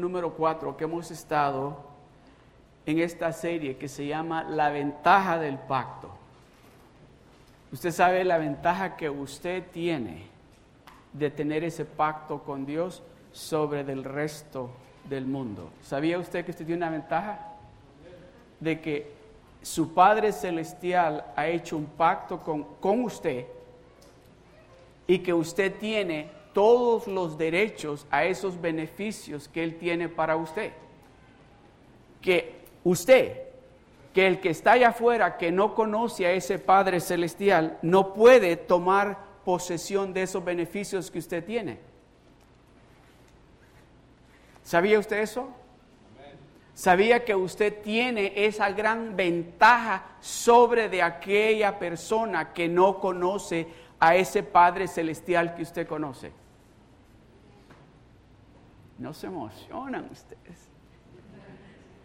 [0.00, 1.76] número 4 que hemos estado
[2.86, 6.10] en esta serie que se llama La ventaja del pacto.
[7.72, 10.24] Usted sabe la ventaja que usted tiene
[11.12, 13.02] de tener ese pacto con Dios
[13.32, 14.70] sobre el resto
[15.08, 15.70] del mundo.
[15.82, 17.46] ¿Sabía usted que usted tiene una ventaja?
[18.58, 19.12] De que
[19.62, 23.46] su Padre Celestial ha hecho un pacto con, con usted
[25.06, 30.72] y que usted tiene todos los derechos a esos beneficios que Él tiene para usted.
[32.20, 33.42] Que usted,
[34.12, 38.56] que el que está allá afuera, que no conoce a ese Padre Celestial, no puede
[38.56, 41.78] tomar posesión de esos beneficios que usted tiene.
[44.62, 45.48] ¿Sabía usted eso?
[46.74, 54.16] ¿Sabía que usted tiene esa gran ventaja sobre de aquella persona que no conoce a
[54.16, 56.39] ese Padre Celestial que usted conoce?
[59.00, 60.68] No se emocionan ustedes.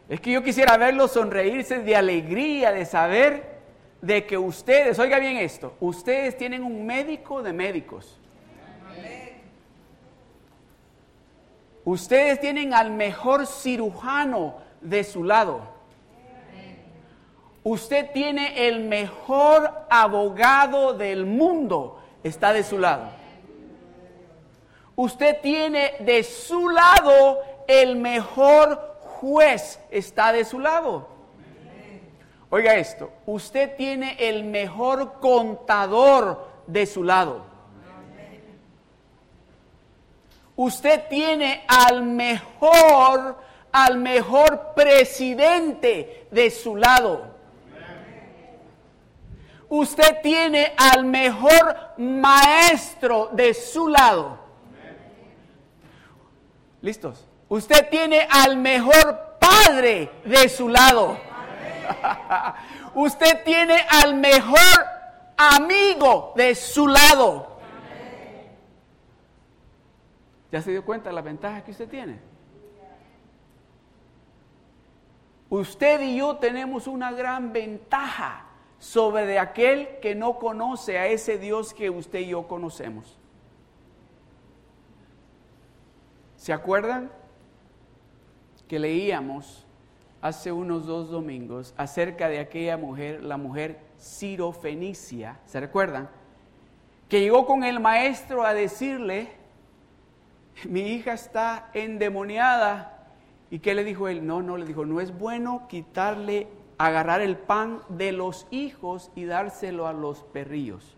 [0.07, 3.59] Es que yo quisiera verlos sonreírse de alegría, de saber
[4.01, 8.17] de que ustedes, oiga bien esto, ustedes tienen un médico de médicos.
[11.83, 15.75] Ustedes tienen al mejor cirujano de su lado.
[17.63, 23.24] Usted tiene el mejor abogado del mundo, está de su lado.
[24.95, 31.09] Usted tiene de su lado el mejor juez, está de su lado.
[32.49, 37.43] Oiga esto, usted tiene el mejor contador de su lado.
[40.55, 43.37] Usted tiene al mejor,
[43.73, 47.35] al mejor presidente de su lado.
[49.67, 54.44] Usted tiene al mejor maestro de su lado.
[56.85, 57.25] ¿Listos?
[57.49, 61.17] Usted tiene al mejor padre de su lado.
[62.93, 64.85] Usted tiene al mejor
[65.35, 67.57] amigo de su lado.
[70.51, 72.19] ¿Ya se dio cuenta de la ventaja que usted tiene?
[75.49, 78.45] Usted y yo tenemos una gran ventaja
[78.77, 83.17] sobre aquel que no conoce a ese Dios que usted y yo conocemos.
[86.45, 87.09] ¿Se acuerdan
[88.67, 89.65] que leíamos
[90.21, 95.39] hace unos dos domingos acerca de aquella mujer, la mujer Ciro Fenicia?
[95.47, 96.07] ¿Se recuerdan?
[97.09, 99.31] Que llegó con el maestro a decirle,
[100.69, 103.09] mi hija está endemoniada.
[103.49, 104.23] ¿Y qué le dijo él?
[104.23, 109.25] No, no, le dijo, no es bueno quitarle, agarrar el pan de los hijos y
[109.25, 110.95] dárselo a los perrillos.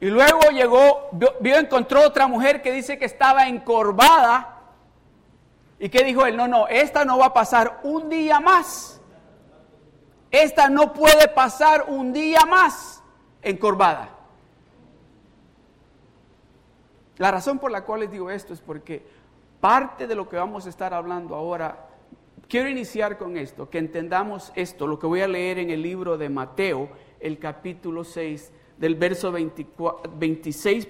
[0.00, 4.56] Y luego llegó, vio, encontró otra mujer que dice que estaba encorvada.
[5.78, 6.36] ¿Y qué dijo él?
[6.36, 9.00] No, no, esta no va a pasar un día más.
[10.30, 13.02] Esta no puede pasar un día más
[13.42, 14.16] encorvada.
[17.18, 19.06] La razón por la cual les digo esto es porque
[19.60, 21.88] parte de lo que vamos a estar hablando ahora,
[22.48, 26.16] quiero iniciar con esto, que entendamos esto, lo que voy a leer en el libro
[26.16, 26.88] de Mateo,
[27.20, 30.88] el capítulo 6, del verso 24, 26,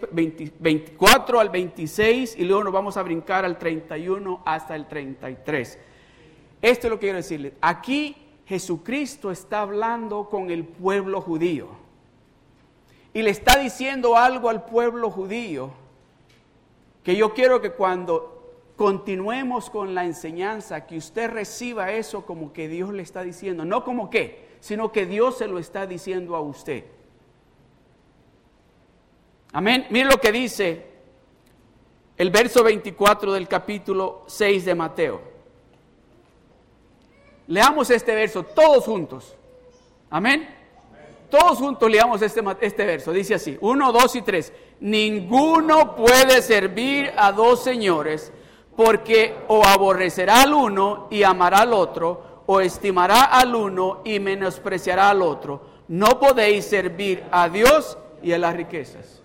[0.60, 5.76] 24 al 26 y luego nos vamos a brincar al 31 hasta el 33.
[6.62, 7.54] Esto es lo que quiero decirles.
[7.60, 11.66] Aquí Jesucristo está hablando con el pueblo judío
[13.12, 15.72] y le está diciendo algo al pueblo judío
[17.02, 22.68] que yo quiero que cuando continuemos con la enseñanza, que usted reciba eso como que
[22.68, 26.40] Dios le está diciendo, no como que, sino que Dios se lo está diciendo a
[26.40, 26.84] usted.
[29.52, 29.86] Amén.
[29.90, 30.86] Mire lo que dice
[32.16, 35.20] el verso 24 del capítulo 6 de Mateo.
[37.48, 39.34] Leamos este verso todos juntos.
[40.10, 40.48] Amén.
[41.28, 43.12] Todos juntos leamos este, este verso.
[43.12, 44.52] Dice así, 1, 2 y 3.
[44.80, 48.32] Ninguno puede servir a dos señores
[48.76, 55.10] porque o aborrecerá al uno y amará al otro, o estimará al uno y menospreciará
[55.10, 55.60] al otro.
[55.88, 59.19] No podéis servir a Dios y a las riquezas.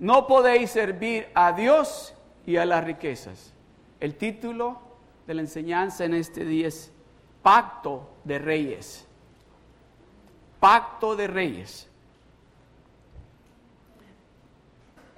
[0.00, 2.14] No podéis servir a Dios
[2.46, 3.52] y a las riquezas.
[4.00, 4.80] El título
[5.26, 6.90] de la enseñanza en este día es
[7.42, 9.06] Pacto de Reyes.
[10.58, 11.86] Pacto de Reyes.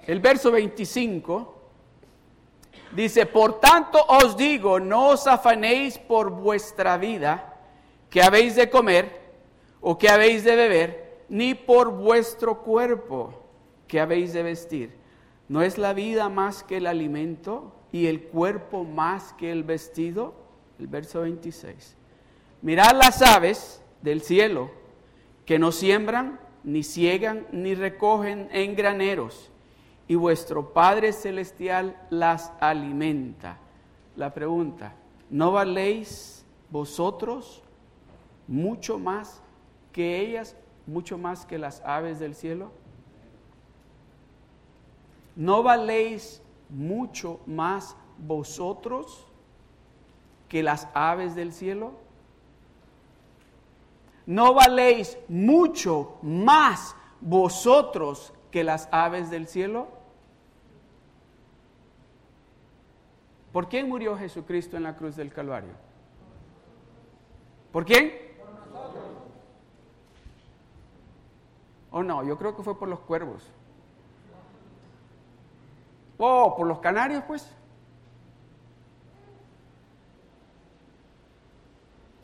[0.05, 1.61] El verso 25
[2.91, 7.55] dice, por tanto os digo, no os afanéis por vuestra vida,
[8.09, 9.31] que habéis de comer
[9.79, 13.42] o que habéis de beber, ni por vuestro cuerpo,
[13.93, 14.91] que habéis de vestir.
[15.47, 20.33] ¿No es la vida más que el alimento y el cuerpo más que el vestido?
[20.79, 21.95] El verso 26.
[22.63, 24.71] Mirad las aves del cielo,
[25.45, 29.51] que no siembran, ni ciegan, ni recogen en graneros,
[30.07, 33.59] y vuestro Padre Celestial las alimenta.
[34.15, 34.95] La pregunta,
[35.29, 37.61] ¿no valéis vosotros
[38.47, 39.43] mucho más
[39.91, 40.55] que ellas,
[40.87, 42.71] mucho más que las aves del cielo?
[45.35, 49.27] ¿No valéis mucho más vosotros
[50.47, 51.93] que las aves del cielo?
[54.25, 59.87] ¿No valéis mucho más vosotros que las aves del cielo?
[63.51, 65.73] ¿Por quién murió Jesucristo en la cruz del Calvario?
[67.71, 68.13] ¿Por quién?
[71.91, 72.23] ¿O oh, no?
[72.23, 73.51] Yo creo que fue por los cuervos.
[76.25, 77.45] Oh, por los canarios, pues.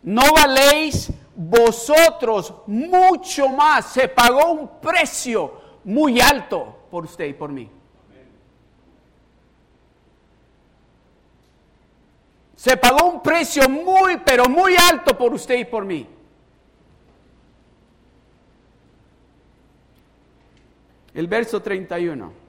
[0.04, 3.88] No valéis vosotros mucho más.
[3.88, 7.70] Se pagó un precio muy alto por usted y por mí.
[12.56, 16.08] Se pagó un precio muy, pero muy alto por usted y por mí.
[21.14, 22.48] El verso 31.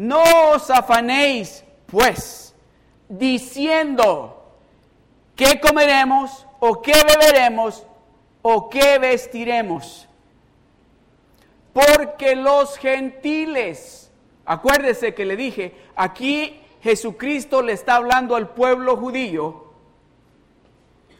[0.00, 0.22] No
[0.54, 2.54] os afanéis, pues,
[3.08, 4.42] diciendo,
[5.36, 6.46] ¿qué comeremos?
[6.60, 7.84] o qué beberemos
[8.42, 10.06] o qué vestiremos.
[11.72, 14.10] Porque los gentiles,
[14.44, 19.64] acuérdese que le dije, aquí Jesucristo le está hablando al pueblo judío.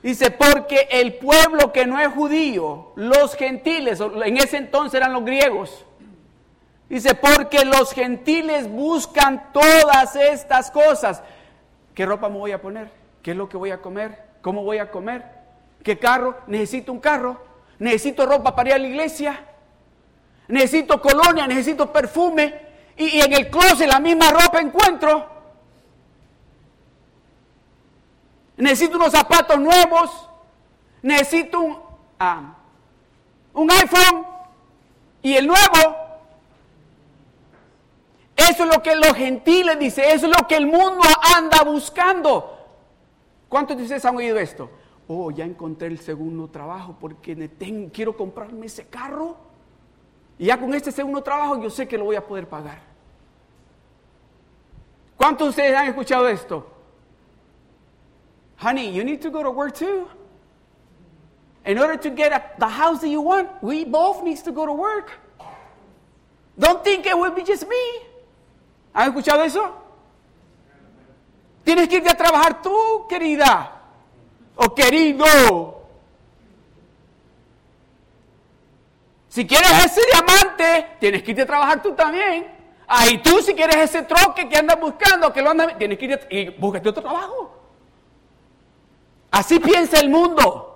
[0.03, 5.25] Dice, porque el pueblo que no es judío, los gentiles, en ese entonces eran los
[5.25, 5.85] griegos.
[6.91, 11.23] Dice, porque los gentiles buscan todas estas cosas.
[11.95, 12.91] ¿Qué ropa me voy a poner?
[13.23, 14.21] ¿Qué es lo que voy a comer?
[14.43, 15.25] ¿Cómo voy a comer?
[15.85, 16.39] ¿Qué carro?
[16.49, 17.41] Necesito un carro.
[17.79, 19.39] Necesito ropa para ir a la iglesia.
[20.49, 22.61] Necesito colonia, necesito perfume.
[22.97, 25.29] Y, en el closet la misma ropa encuentro.
[28.57, 30.29] Necesito unos zapatos nuevos.
[31.03, 31.79] Necesito un,
[32.19, 32.57] ah,
[33.55, 34.27] un iPhone
[35.23, 36.10] y el nuevo.
[38.51, 41.03] Eso es lo que los gentiles dicen, eso es lo que el mundo
[41.37, 42.59] anda buscando.
[43.49, 44.69] ¿Cuántos de ustedes han oído esto?
[45.07, 47.49] Oh, ya encontré el segundo trabajo porque
[47.93, 49.37] quiero comprarme ese carro.
[50.37, 52.81] Y ya con este segundo trabajo yo sé que lo voy a poder pagar.
[55.17, 56.67] ¿Cuántos de ustedes han escuchado esto?
[58.61, 60.09] Honey, you need to go to work too.
[61.65, 64.73] In order to get the house that you want, we both need to go to
[64.73, 65.13] work.
[66.59, 68.10] Don't think it will be just me.
[68.93, 69.77] ¿Han escuchado eso?
[71.65, 73.81] Tienes que irte a trabajar tú, querida
[74.57, 75.81] o querido.
[79.29, 82.47] Si quieres ese diamante, tienes que irte a trabajar tú también.
[82.89, 86.27] Ahí tú si quieres ese troque que andas buscando, que lo andas, tienes que irte
[86.37, 87.57] y búscate otro trabajo.
[89.31, 90.67] Así piensa el mundo.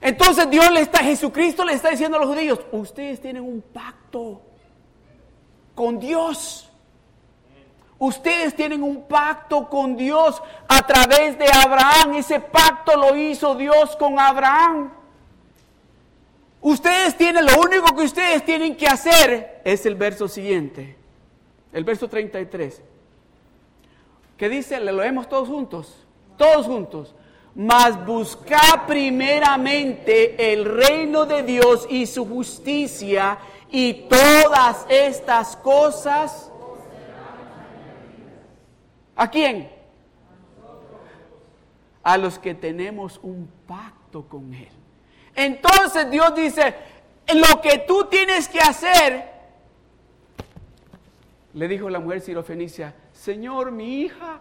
[0.00, 4.40] Entonces Dios le está, Jesucristo le está diciendo a los judíos, ustedes tienen un pacto
[5.74, 6.65] con Dios.
[7.98, 12.14] Ustedes tienen un pacto con Dios a través de Abraham.
[12.14, 14.92] Ese pacto lo hizo Dios con Abraham.
[16.60, 20.96] Ustedes tienen, lo único que ustedes tienen que hacer es el verso siguiente,
[21.72, 22.82] el verso 33.
[24.36, 24.78] ¿Qué dice?
[24.80, 25.94] Le leemos todos juntos,
[26.36, 27.14] todos juntos.
[27.54, 33.38] Mas busca primeramente el reino de Dios y su justicia
[33.70, 36.50] y todas estas cosas
[39.16, 39.70] ¿A quién?
[42.02, 44.68] A los que tenemos un pacto con Él.
[45.34, 46.74] Entonces Dios dice,
[47.34, 49.30] lo que tú tienes que hacer,
[51.54, 54.40] le dijo la mujer sirofenicia, Señor, mi hija.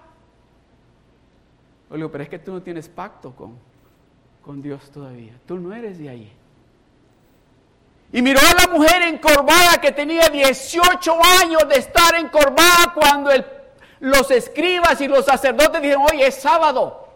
[1.89, 3.57] Oye, pero es que tú no tienes pacto con,
[4.41, 5.33] con Dios todavía.
[5.45, 6.33] Tú no eres de ahí.
[8.11, 13.43] Y miró a la mujer encorvada que tenía 18 años de estar encorvada cuando el
[13.99, 17.07] los escribas y los sacerdotes dijeron, hoy es sábado.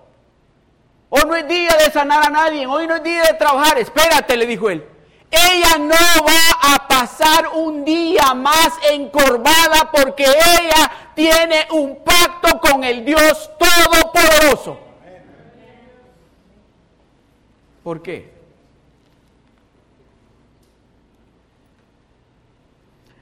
[1.10, 3.78] Hoy no es día de sanar a nadie, hoy no es día de trabajar.
[3.80, 4.86] Espérate, le dijo él.
[5.32, 12.84] Ella no va a pasar un día más encorvada porque ella tiene un pacto con
[12.84, 14.80] el Dios Todopoderoso.
[17.84, 18.39] ¿Por qué?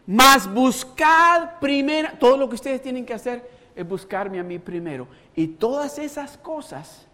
[0.08, 5.06] Mas buscad primero, todo lo que ustedes tienen que hacer es buscarme a mí primero.
[5.36, 7.06] Y todas esas cosas,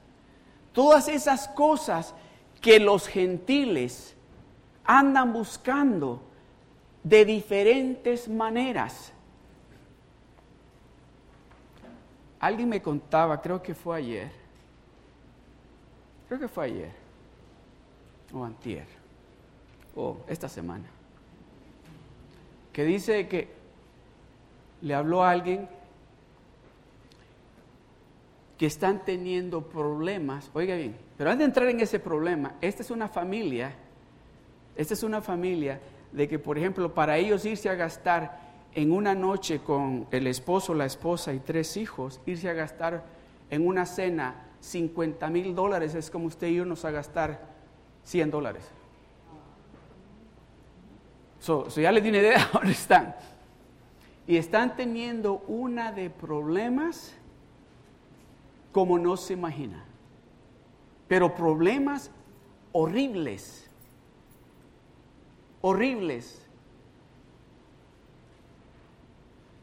[0.72, 2.14] todas esas cosas
[2.62, 4.16] que los gentiles
[4.86, 6.22] andan buscando
[7.04, 9.12] de diferentes maneras.
[12.40, 14.32] Alguien me contaba, creo que fue ayer,
[16.28, 16.92] creo que fue ayer,
[18.34, 18.86] o antier,
[19.96, 20.86] o esta semana,
[22.74, 23.48] que dice que
[24.82, 25.70] le habló a alguien
[28.58, 32.92] que están teniendo problemas, oiga bien, pero antes de entrar en ese problema, esta es
[32.92, 33.74] una familia,
[34.76, 35.80] esta es una familia
[36.12, 38.42] de que, por ejemplo, para ellos irse a gastar
[38.76, 43.04] en una noche con el esposo, la esposa y tres hijos, irse a gastar
[43.50, 47.42] en una cena 50 mil dólares es como usted irnos a gastar
[48.06, 48.64] 100 dólares.
[51.44, 53.14] So, ya les di una idea dónde están.
[54.26, 57.14] Y están teniendo una de problemas
[58.72, 59.84] como no se imagina.
[61.10, 62.12] Pero problemas
[62.72, 63.70] horribles.
[65.60, 66.48] Horribles.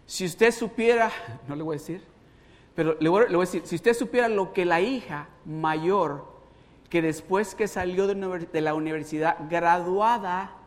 [0.04, 1.10] Si usted supiera,
[1.49, 2.04] no le voy a decir,
[2.75, 6.26] pero le voy, a decir, si usted supiera lo que la hija mayor,
[6.90, 10.59] que después que salió de la universidad, graduada,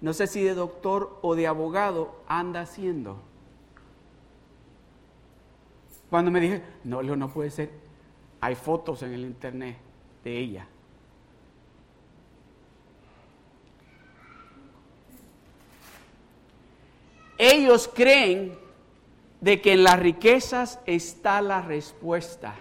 [0.00, 3.18] no sé si de doctor o de abogado, anda haciendo.
[6.08, 7.70] Cuando me dije, no, no puede ser,
[8.40, 9.76] hay fotos en el internet
[10.24, 10.66] de ella.
[17.38, 18.58] Ellos creen
[19.40, 22.54] de que en las riquezas está la respuesta.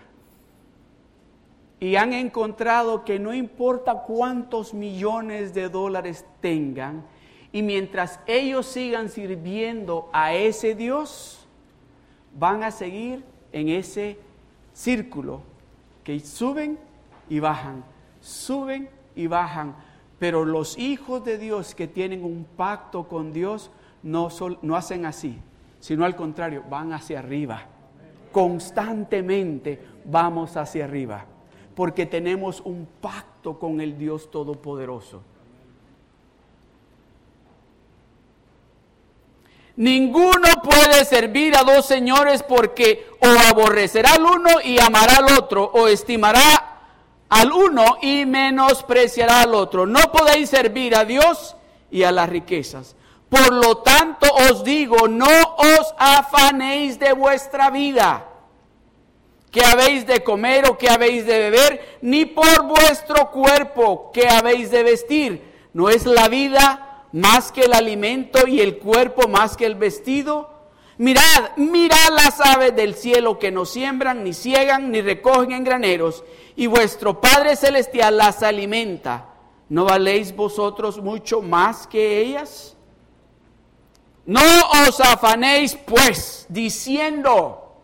[1.81, 7.05] Y han encontrado que no importa cuántos millones de dólares tengan,
[7.51, 11.47] y mientras ellos sigan sirviendo a ese Dios,
[12.37, 14.19] van a seguir en ese
[14.73, 15.41] círculo
[16.03, 16.77] que suben
[17.27, 17.83] y bajan,
[18.21, 19.75] suben y bajan.
[20.19, 23.71] Pero los hijos de Dios que tienen un pacto con Dios
[24.03, 24.29] no,
[24.61, 25.39] no hacen así,
[25.79, 27.65] sino al contrario, van hacia arriba.
[28.31, 31.25] Constantemente vamos hacia arriba,
[31.73, 35.23] porque tenemos un pacto con el Dios Todopoderoso.
[39.79, 45.71] Ninguno puede servir a dos señores porque o aborrecerá al uno y amará al otro,
[45.73, 46.81] o estimará
[47.29, 49.85] al uno y menospreciará al otro.
[49.85, 51.55] No podéis servir a Dios
[51.89, 52.97] y a las riquezas.
[53.29, 58.25] Por lo tanto os digo, no os afanéis de vuestra vida,
[59.49, 64.71] que habéis de comer o que habéis de beber, ni por vuestro cuerpo, que habéis
[64.71, 65.49] de vestir.
[65.71, 70.49] ¿No es la vida más que el alimento y el cuerpo más que el vestido?
[70.97, 76.23] Mirad, mirad las aves del cielo que no siembran, ni ciegan, ni recogen en graneros,
[76.55, 79.27] y vuestro Padre Celestial las alimenta.
[79.69, 82.75] ¿No valéis vosotros mucho más que ellas?
[84.25, 84.41] No
[84.87, 87.77] os afanéis pues diciendo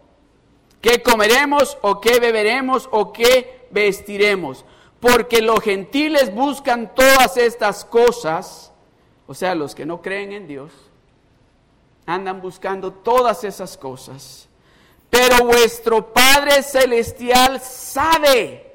[0.82, 4.66] que comeremos o que beberemos o que vestiremos,
[5.00, 8.72] porque los gentiles buscan todas estas cosas,
[9.28, 10.72] o sea, los que no creen en Dios,
[12.06, 14.48] andan buscando todas esas cosas.
[15.10, 18.66] Pero vuestro Padre Celestial sabe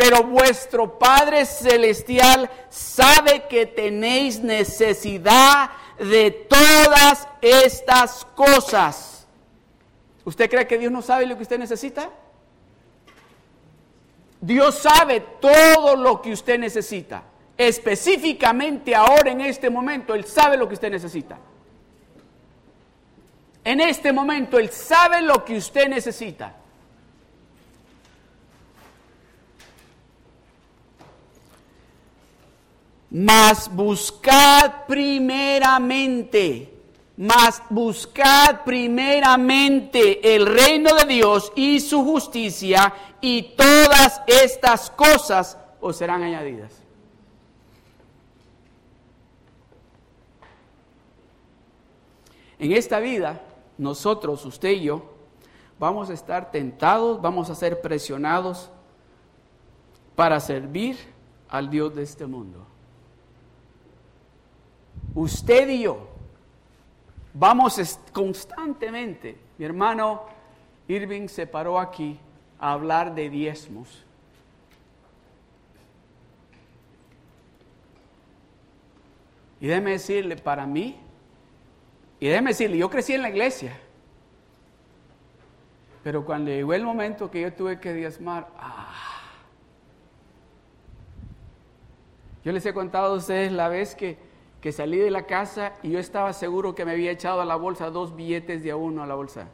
[0.00, 9.26] pero vuestro Padre Celestial sabe que tenéis necesidad de todas estas cosas.
[10.24, 12.08] ¿Usted cree que Dios no sabe lo que usted necesita?
[14.40, 17.22] Dios sabe todo lo que usted necesita.
[17.60, 21.38] Específicamente ahora en este momento, Él sabe lo que usted necesita.
[23.62, 26.56] En este momento, Él sabe lo que usted necesita.
[33.10, 36.72] Mas buscad primeramente,
[37.18, 45.98] mas buscad primeramente el reino de Dios y su justicia y todas estas cosas os
[45.98, 46.79] serán añadidas.
[52.60, 53.40] En esta vida,
[53.76, 55.02] nosotros, usted y yo,
[55.80, 58.70] vamos a estar tentados, vamos a ser presionados
[60.14, 60.96] para servir
[61.48, 62.70] al Dios de este mundo
[65.14, 66.08] usted y yo
[67.34, 70.22] vamos constantemente, mi hermano
[70.88, 72.18] Irving se paró aquí
[72.58, 74.04] a hablar de diezmos.
[79.60, 80.98] Y déjeme decirle, para mí,
[82.20, 83.76] y déjeme decirle, yo crecí en la iglesia.
[86.04, 89.22] Pero cuando llegó el momento que yo tuve que diezmar, ah,
[92.44, 94.18] yo les he contado a ustedes la vez que,
[94.60, 97.56] que salí de la casa y yo estaba seguro que me había echado a la
[97.56, 99.48] bolsa dos billetes de a uno a la bolsa.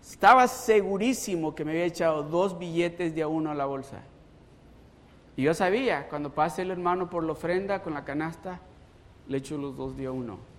[0.00, 4.02] Estaba segurísimo que me había echado dos billetes de a uno a la bolsa.
[5.36, 8.60] Y yo sabía, cuando pase el hermano por la ofrenda con la canasta,
[9.28, 10.53] le echo los dos de a uno.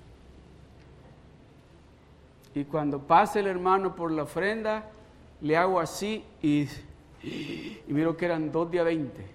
[2.56, 4.90] Y cuando pase el hermano por la ofrenda,
[5.42, 6.70] le hago así y,
[7.88, 9.26] miro que eran dos de a veinte.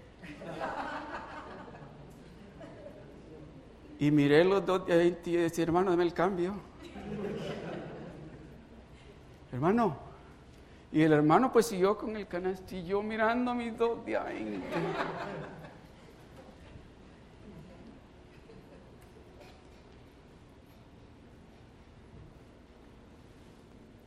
[3.99, 6.55] Y miré los dos de a veinte y decía, hermano, dame el cambio.
[9.53, 9.99] hermano.
[10.91, 14.67] Y el hermano pues siguió con el canastillo mirando mis dos de a veinte.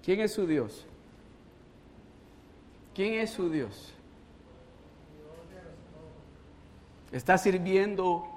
[0.04, 0.86] ¿Quién es su Dios?
[2.94, 3.94] ¿Quién es su Dios?
[7.12, 8.28] ¿Está sirviendo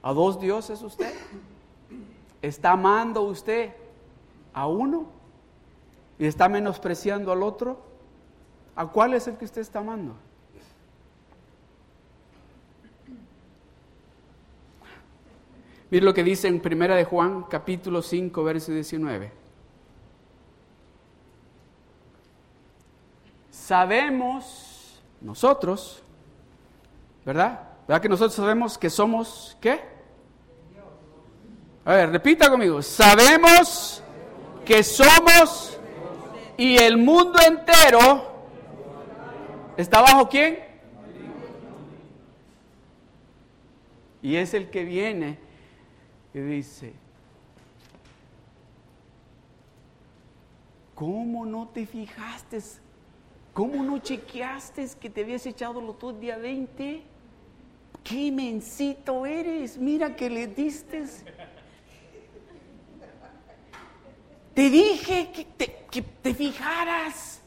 [0.00, 1.12] a dos dioses usted?
[2.40, 3.72] ¿Está amando usted
[4.52, 5.08] a uno
[6.18, 7.78] y está menospreciando al otro?
[8.76, 10.14] ¿A cuál es el que usted está amando?
[15.90, 19.47] Mire lo que dice en Primera de Juan, capítulo 5, verso 19.
[23.68, 26.02] Sabemos nosotros,
[27.22, 27.68] ¿verdad?
[27.86, 29.78] ¿Verdad que nosotros sabemos que somos qué?
[31.84, 32.80] A ver, repita conmigo.
[32.80, 34.02] Sabemos
[34.64, 35.78] que somos
[36.56, 38.46] y el mundo entero
[39.76, 40.60] está bajo quién?
[44.22, 45.38] Y es el que viene
[46.32, 46.94] y dice,
[50.94, 52.62] ¿cómo no te fijaste
[53.58, 57.02] ¿Cómo no chequeaste que te habías echado los dos día 20?
[58.04, 59.76] ¡Qué mencito eres!
[59.76, 61.02] Mira que le diste.
[64.54, 65.44] Te dije que
[66.22, 67.40] te, fijaras.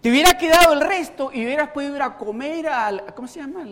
[0.00, 3.12] Te hubiera quedado el resto y hubieras podido ir a comer al.
[3.16, 3.66] ¿Cómo se llama?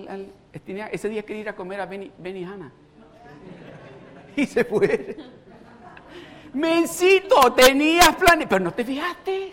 [0.91, 2.73] ese día quería ir a comer a Benny, Hanna.
[4.35, 5.17] Y se fue.
[6.55, 9.53] Mencito, tenías planes, pero no te fijaste.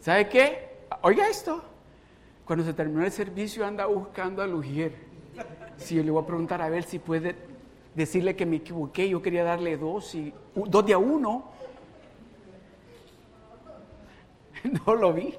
[0.00, 0.68] ¿Sabe qué?
[1.02, 1.62] Oiga esto.
[2.44, 4.92] Cuando se terminó el servicio anda buscando a Lugier.
[5.76, 7.36] Si yo le voy a preguntar a ver si puede
[7.94, 11.50] decirle que me equivoqué, yo quería darle dos y dos de a uno.
[14.86, 15.34] No lo vi.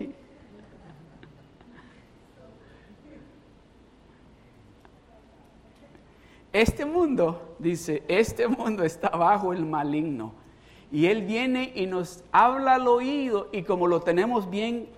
[6.53, 10.33] Este mundo, dice, este mundo está bajo el maligno.
[10.91, 14.89] Y Él viene y nos habla al oído y como lo tenemos bien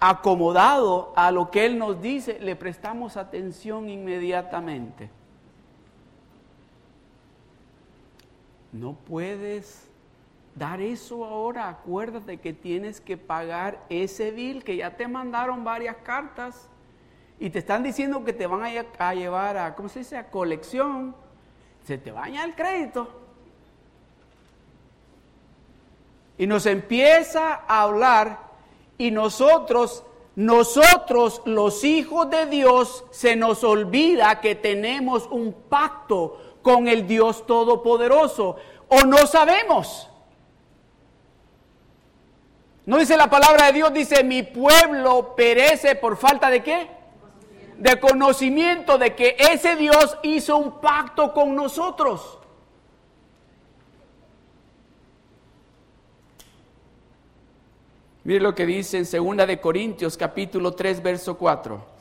[0.00, 5.08] acomodado a lo que Él nos dice, le prestamos atención inmediatamente.
[8.72, 9.88] No puedes
[10.54, 11.68] dar eso ahora.
[11.68, 16.68] Acuérdate que tienes que pagar ese bill que ya te mandaron varias cartas
[17.38, 21.14] y te están diciendo que te van a, llevar a, ¿cómo se dice?, a colección.
[21.84, 23.23] Se te baña el crédito.
[26.36, 28.38] Y nos empieza a hablar
[28.98, 30.04] y nosotros,
[30.36, 37.46] nosotros los hijos de Dios, se nos olvida que tenemos un pacto con el Dios
[37.46, 38.56] Todopoderoso
[38.88, 40.08] o no sabemos.
[42.86, 46.90] No dice la palabra de Dios, dice, mi pueblo perece por falta de qué?
[47.78, 52.38] De conocimiento de que ese Dios hizo un pacto con nosotros.
[58.24, 61.94] Mire lo que dice en 2 de Corintios capítulo 3 verso 4.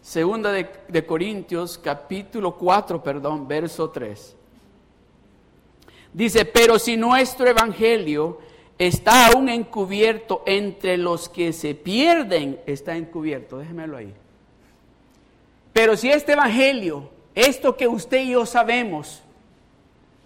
[0.00, 4.36] Segunda de, de, Corintios capítulo 4, perdón, verso 3.
[6.14, 8.38] Dice, pero si nuestro evangelio
[8.78, 14.14] está aún encubierto entre los que se pierden, está encubierto, déjemelo ahí.
[15.74, 19.22] Pero si este evangelio, esto que usted y yo sabemos,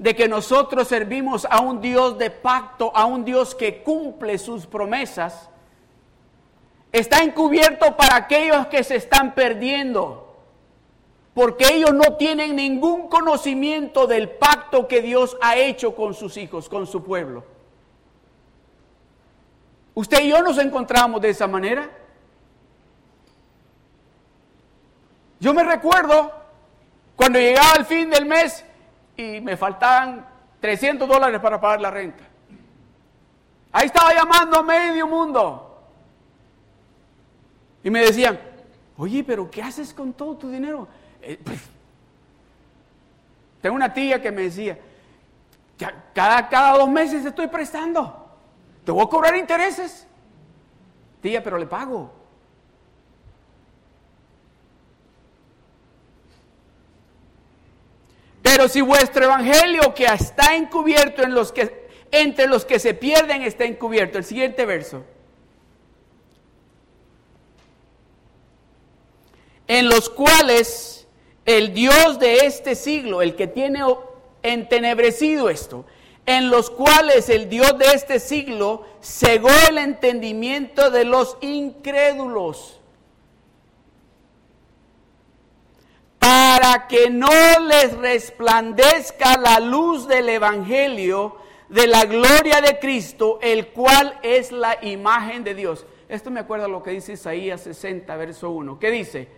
[0.00, 4.66] de que nosotros servimos a un Dios de pacto, a un Dios que cumple sus
[4.66, 5.50] promesas,
[6.90, 10.38] está encubierto para aquellos que se están perdiendo,
[11.34, 16.70] porque ellos no tienen ningún conocimiento del pacto que Dios ha hecho con sus hijos,
[16.70, 17.44] con su pueblo.
[19.92, 21.90] Usted y yo nos encontramos de esa manera.
[25.40, 26.32] Yo me recuerdo
[27.16, 28.64] cuando llegaba el fin del mes,
[29.20, 30.26] y me faltaban
[30.60, 32.24] 300 dólares para pagar la renta.
[33.72, 35.82] Ahí estaba llamando a medio mundo.
[37.84, 38.38] Y me decían,
[38.96, 40.88] oye, pero ¿qué haces con todo tu dinero?
[41.20, 41.60] Eh, pues,
[43.60, 44.78] tengo una tía que me decía,
[46.14, 48.26] cada, cada dos meses estoy prestando.
[48.84, 50.06] Te voy a cobrar intereses.
[51.20, 52.19] Tía, pero le pago.
[58.42, 63.42] Pero si vuestro evangelio que está encubierto en los que, entre los que se pierden
[63.42, 64.18] está encubierto.
[64.18, 65.04] El siguiente verso.
[69.66, 71.06] En los cuales
[71.44, 73.84] el Dios de este siglo, el que tiene
[74.42, 75.84] entenebrecido esto,
[76.26, 82.79] en los cuales el Dios de este siglo cegó el entendimiento de los incrédulos
[86.60, 87.30] para que no
[87.68, 91.36] les resplandezca la luz del Evangelio
[91.70, 95.86] de la gloria de Cristo, el cual es la imagen de Dios.
[96.06, 98.78] Esto me acuerda lo que dice Isaías 60, verso 1.
[98.78, 99.28] ¿Qué dice?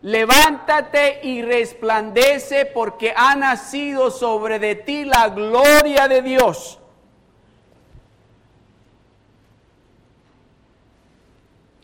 [0.00, 6.80] Levántate y resplandece porque ha nacido sobre de ti la gloria de Dios.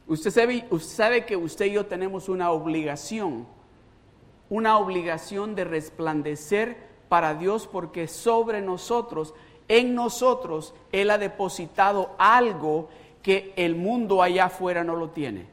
[0.09, 3.58] Usted usted sabe que usted y yo tenemos una obligación
[4.51, 6.77] una obligación de resplandecer
[7.09, 9.35] para Dios porque sobre nosotros,
[9.69, 12.89] en nosotros, Él ha depositado algo
[13.23, 15.47] que el mundo allá afuera no lo tiene.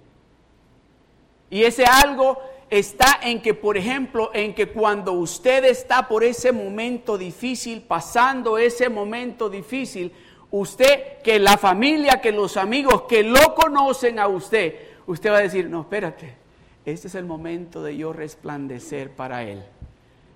[1.50, 6.52] Y ese algo está en que, por ejemplo, en que cuando usted está por ese
[6.52, 10.12] momento difícil, pasando ese momento difícil,
[10.52, 15.42] usted, que la familia, que los amigos que lo conocen a usted, usted va a
[15.42, 16.45] decir, no, espérate,
[16.86, 19.64] este es el momento de yo resplandecer para Él.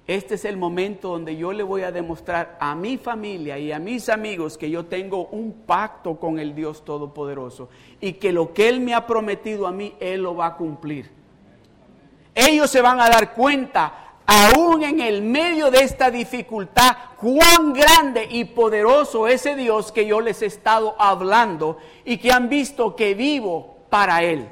[0.07, 3.77] Este es el momento donde yo le voy a demostrar a mi familia y a
[3.77, 7.69] mis amigos que yo tengo un pacto con el Dios Todopoderoso
[8.01, 11.11] y que lo que Él me ha prometido a mí, Él lo va a cumplir.
[12.33, 18.27] Ellos se van a dar cuenta, aún en el medio de esta dificultad, cuán grande
[18.31, 23.13] y poderoso ese Dios que yo les he estado hablando y que han visto que
[23.13, 24.49] vivo para Él.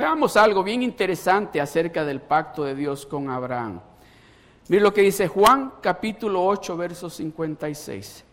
[0.00, 3.82] Veamos algo bien interesante acerca del pacto de Dios con Abraham.
[4.68, 8.24] Mire lo que dice Juan capítulo 8, verso 56.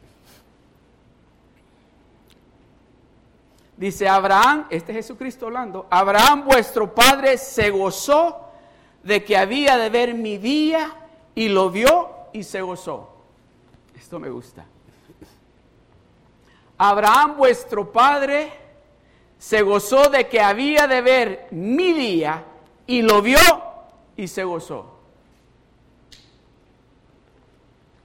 [3.75, 8.47] Dice Abraham, este es Jesucristo hablando, Abraham vuestro padre se gozó
[9.03, 10.95] de que había de ver mi día
[11.35, 13.09] y lo vio y se gozó.
[13.93, 14.63] Esto me gusta.
[16.77, 18.66] Abraham vuestro padre
[19.37, 22.43] se gozó de que había de ver mi día
[22.85, 23.39] y lo vio
[24.15, 24.97] y se gozó.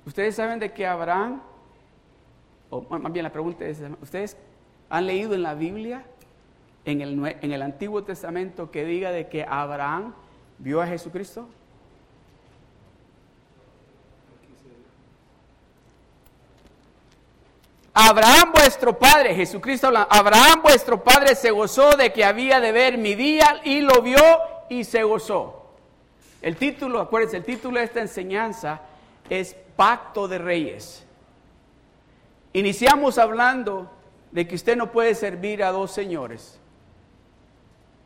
[0.05, 1.41] Ustedes saben de que Abraham,
[2.71, 4.37] o más bien la pregunta es, ¿ustedes
[4.91, 6.05] han leído en la Biblia,
[6.85, 10.15] en el, en el Antiguo Testamento, que diga de que Abraham
[10.59, 11.49] vio a Jesucristo?
[17.95, 23.15] Abraham vuestro padre, Jesucristo Abraham vuestro padre se gozó de que había de ver mi
[23.15, 24.23] día y lo vio
[24.71, 25.75] y se gozó.
[26.41, 28.81] El título, acuérdense, el título de esta enseñanza
[29.29, 31.05] es Pacto de Reyes.
[32.55, 33.91] Iniciamos hablando
[34.31, 36.59] de que usted no puede servir a dos señores,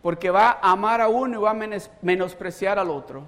[0.03, 3.23] porque va a amar a uno y va a menospreciar al otro.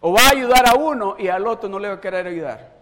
[0.00, 2.73] O va a ayudar a uno y al otro no le va a querer ayudar.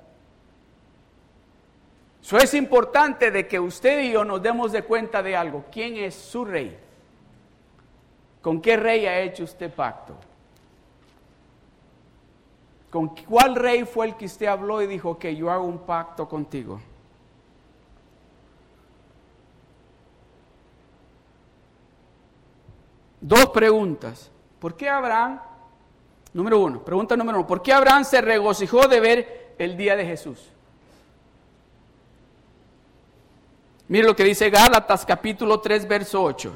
[2.31, 5.65] Es importante de que usted y yo nos demos de cuenta de algo.
[5.71, 6.79] ¿Quién es su rey?
[8.41, 10.15] ¿Con qué rey ha hecho usted pacto?
[12.91, 16.29] ¿Con cuál rey fue el que usted habló y dijo que yo hago un pacto
[16.29, 16.81] contigo?
[23.21, 24.31] Dos preguntas.
[24.59, 25.41] ¿Por qué Abraham?
[26.35, 27.47] Número uno, pregunta número uno.
[27.47, 30.53] ¿Por qué Abraham se regocijó de ver el día de Jesús?
[33.93, 36.51] Mire lo que dice Gálatas capítulo 3, verso 8.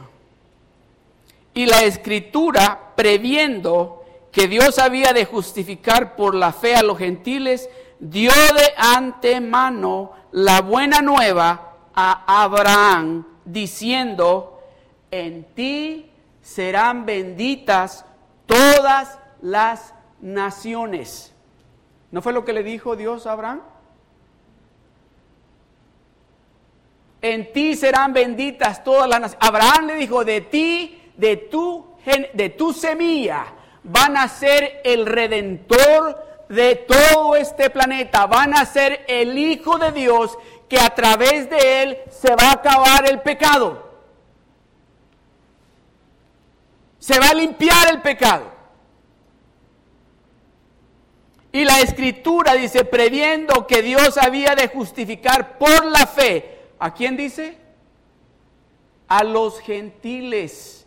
[1.52, 7.68] Y la escritura, previendo que Dios había de justificar por la fe a los gentiles,
[8.00, 14.62] dio de antemano la buena nueva a Abraham, diciendo,
[15.10, 18.06] en ti serán benditas
[18.46, 21.34] todas las naciones.
[22.10, 23.60] ¿No fue lo que le dijo Dios a Abraham?
[27.32, 29.48] En ti serán benditas todas las naciones.
[29.48, 31.86] Abraham le dijo, de ti, de tu,
[32.32, 33.46] de tu semilla,
[33.82, 39.92] van a ser el redentor de todo este planeta, van a ser el Hijo de
[39.92, 43.86] Dios que a través de él se va a acabar el pecado.
[46.98, 48.52] Se va a limpiar el pecado.
[51.52, 56.55] Y la escritura dice, previendo que Dios había de justificar por la fe.
[56.78, 57.58] ¿A quién dice?
[59.08, 60.86] A los gentiles.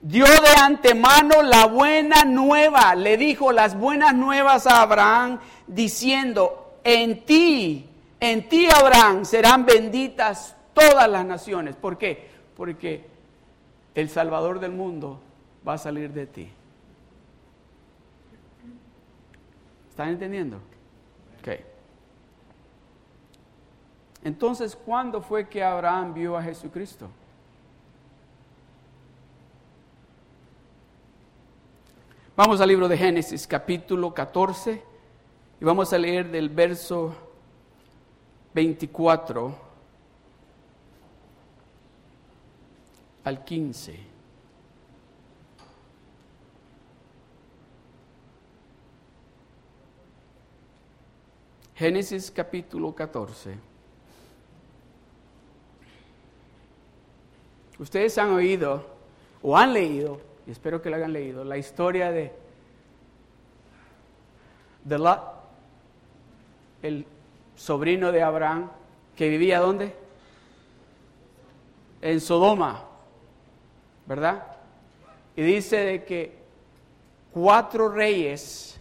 [0.00, 2.94] Dio de antemano la buena nueva.
[2.94, 10.56] Le dijo las buenas nuevas a Abraham diciendo, en ti, en ti Abraham serán benditas
[10.74, 11.76] todas las naciones.
[11.76, 12.30] ¿Por qué?
[12.56, 13.06] Porque
[13.94, 15.20] el Salvador del mundo
[15.66, 16.50] va a salir de ti.
[19.90, 20.56] ¿Están entendiendo?
[21.40, 21.71] Ok.
[24.24, 27.08] Entonces, ¿cuándo fue que Abraham vio a Jesucristo?
[32.36, 34.82] Vamos al libro de Génesis, capítulo 14,
[35.60, 37.14] y vamos a leer del verso
[38.54, 39.54] 24
[43.24, 44.12] al 15.
[51.74, 53.71] Génesis capítulo 14.
[57.82, 58.86] Ustedes han oído
[59.42, 62.32] o han leído, y espero que lo hayan leído, la historia de,
[64.86, 65.20] Lot,
[66.80, 67.04] el
[67.56, 68.70] sobrino de Abraham,
[69.16, 69.96] que vivía ¿dónde?
[72.00, 72.84] En Sodoma,
[74.06, 74.46] ¿verdad?
[75.34, 76.36] Y dice de que
[77.32, 78.78] cuatro reyes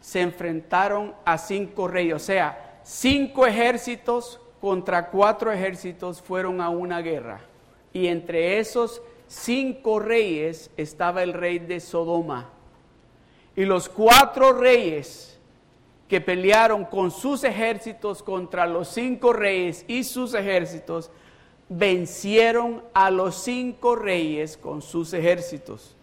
[0.00, 7.00] se enfrentaron a cinco reyes, o sea, cinco ejércitos contra cuatro ejércitos fueron a una
[7.00, 7.40] guerra.
[7.92, 12.50] Y entre esos cinco reyes estaba el rey de Sodoma.
[13.56, 15.38] Y los cuatro reyes
[16.08, 21.10] que pelearon con sus ejércitos contra los cinco reyes y sus ejércitos,
[21.68, 25.94] vencieron a los cinco reyes con sus ejércitos.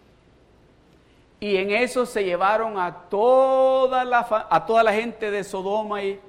[1.39, 6.19] Y en eso se llevaron a toda la, a toda la gente de Sodoma y,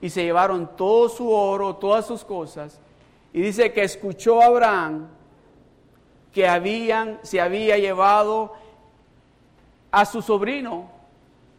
[0.00, 2.80] y se llevaron todo su oro, todas sus cosas.
[3.36, 5.08] Y dice que escuchó a Abraham
[6.32, 8.54] que habían, se había llevado
[9.90, 10.90] a su sobrino,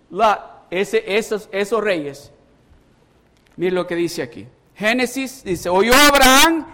[0.10, 2.32] la, ese, esos, esos reyes.
[3.58, 4.48] Miren lo que dice aquí.
[4.76, 6.66] Génesis dice, oyó Abraham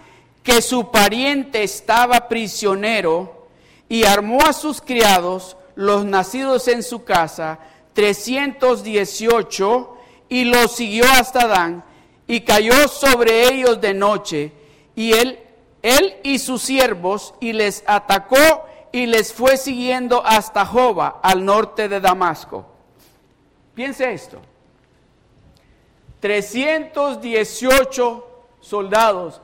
[0.42, 3.48] que su pariente estaba prisionero
[3.90, 7.58] y armó a sus criados los nacidos en su casa,
[7.92, 9.98] 318,
[10.30, 11.84] y los siguió hasta Dan,
[12.26, 14.63] y cayó sobre ellos de noche,
[14.96, 15.38] y él,
[15.82, 21.88] él y sus siervos, y les atacó y les fue siguiendo hasta Joba, al norte
[21.88, 22.66] de Damasco.
[23.74, 24.40] Piense esto.
[26.20, 28.26] 318
[28.60, 29.40] soldados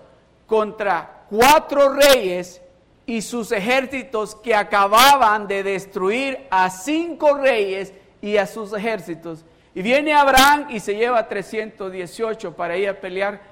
[0.47, 2.63] contra cuatro reyes
[3.07, 9.45] y sus ejércitos que acababan de destruir a cinco reyes y a sus ejércitos.
[9.75, 13.50] Y viene Abraham y se lleva 318 para ir a pelear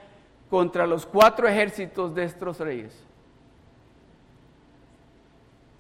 [0.51, 2.93] contra los cuatro ejércitos de estos reyes.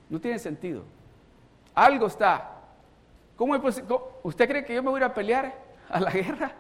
[0.09, 0.85] No tiene sentido.
[1.75, 2.51] Algo está.
[3.37, 3.95] ¿Cómo es posible?
[4.23, 5.55] ¿Usted cree que yo me voy a pelear
[5.89, 6.53] a la guerra?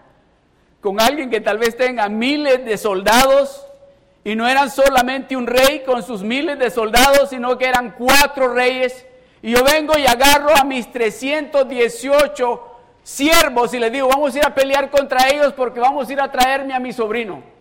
[0.80, 3.66] Con alguien que tal vez tenga miles de soldados
[4.22, 8.54] y no eran solamente un rey con sus miles de soldados, sino que eran cuatro
[8.54, 9.06] reyes.
[9.42, 12.62] Y yo vengo y agarro a mis 318
[13.02, 16.20] siervos y les digo, vamos a ir a pelear contra ellos porque vamos a ir
[16.20, 17.57] a traerme a mi sobrino.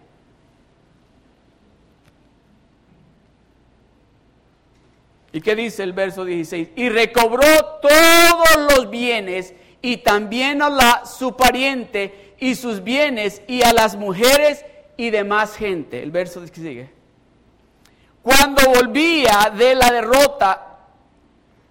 [5.38, 6.70] ¿Y qué dice el verso 16?
[6.76, 7.46] Y recobró
[7.80, 13.96] todos los bienes y también a la, su pariente y sus bienes y a las
[13.96, 14.66] mujeres
[14.98, 16.02] y demás gente.
[16.02, 16.90] El verso que sigue.
[18.24, 20.80] Cuando volvía de la derrota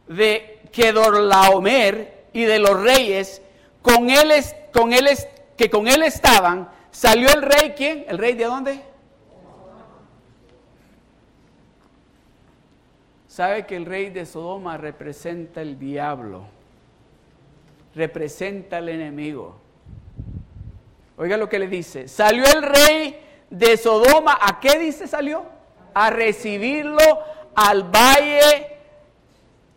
[0.06, 3.42] de Kedorlaomer y de los reyes,
[3.82, 4.30] con él,
[4.72, 5.08] con él,
[5.56, 8.04] que con él estaban, salió el rey, ¿quién?
[8.06, 8.80] ¿El rey de dónde?
[13.36, 16.46] ¿Sabe que el rey de Sodoma representa el diablo?
[17.94, 19.56] Representa al enemigo.
[21.18, 22.08] Oiga lo que le dice.
[22.08, 23.20] Salió el rey
[23.50, 24.38] de Sodoma.
[24.40, 25.44] ¿A qué dice salió?
[25.92, 26.96] A recibirlo
[27.54, 28.78] al valle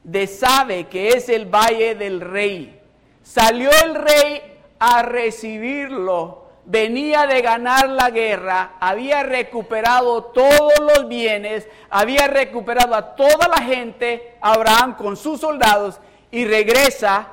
[0.06, 2.80] de Sabe, que es el valle del rey.
[3.24, 4.42] Salió el rey
[4.80, 13.16] a recibirlo venía de ganar la guerra, había recuperado todos los bienes, había recuperado a
[13.16, 17.28] toda la gente, Abraham con sus soldados, y regresa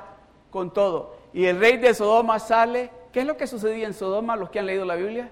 [0.49, 1.15] con todo.
[1.33, 2.89] Y el rey de Sodoma sale.
[3.13, 5.29] ¿Qué es lo que sucedía en Sodoma, los que han leído la Biblia?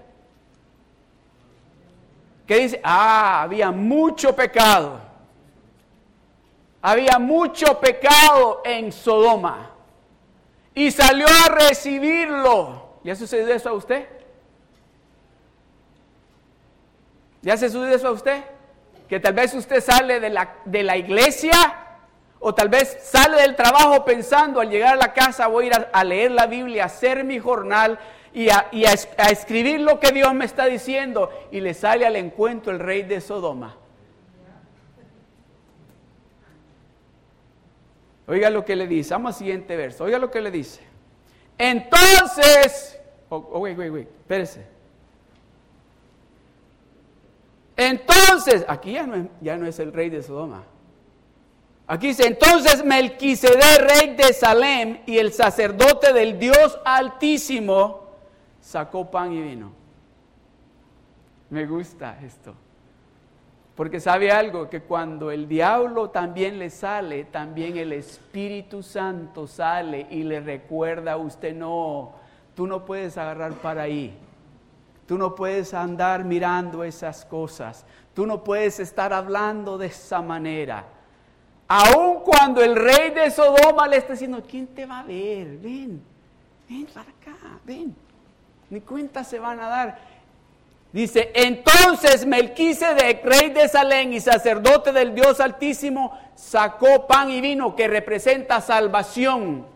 [2.46, 5.00] Que dice, ah, había mucho pecado.
[6.80, 9.72] Había mucho pecado en Sodoma.
[10.74, 14.04] Y salió a recibirlo ¿Le ha sucedido eso a usted?
[17.40, 18.42] ¿Le ha sucedido eso a usted?
[19.08, 21.52] Que tal vez usted sale de la, de la iglesia
[22.40, 25.88] o tal vez sale del trabajo pensando al llegar a la casa voy a ir
[25.92, 28.00] a, leer la Biblia, a hacer mi jornal
[28.34, 28.94] y, a, y a,
[29.30, 33.20] escribir lo que Dios me está diciendo y le sale al encuentro el rey de
[33.20, 33.76] Sodoma.
[38.26, 40.85] Oiga lo que le dice, vamos al siguiente verso, oiga lo que le dice.
[41.58, 42.96] Entonces
[43.28, 44.64] Oh, oh, wait, wait, wait, espérese.
[47.76, 50.64] Entonces, aquí ya no, es, ya no es el rey de Sodoma.
[51.88, 58.06] Aquí dice, entonces Melquisedec, rey de Salem, y el sacerdote del Dios Altísimo,
[58.60, 59.72] sacó pan y vino.
[61.50, 62.54] Me gusta esto.
[63.76, 70.06] Porque sabe algo, que cuando el diablo también le sale, también el Espíritu Santo sale
[70.10, 72.14] y le recuerda a usted, no,
[72.56, 74.16] Tú no puedes agarrar para ahí.
[75.06, 77.84] Tú no puedes andar mirando esas cosas.
[78.14, 80.86] Tú no puedes estar hablando de esa manera.
[81.68, 85.58] Aun cuando el rey de Sodoma le está diciendo, ¿quién te va a ver?
[85.58, 86.02] Ven,
[86.66, 87.94] ven para acá, ven.
[88.70, 89.98] Ni cuenta se van a dar.
[90.96, 97.76] Dice, entonces Melquisedec, rey de Salén y sacerdote del Dios Altísimo, sacó pan y vino
[97.76, 99.66] que representa salvación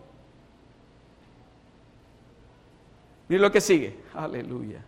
[3.28, 3.96] Mira lo que sigue.
[4.14, 4.82] Aleluya.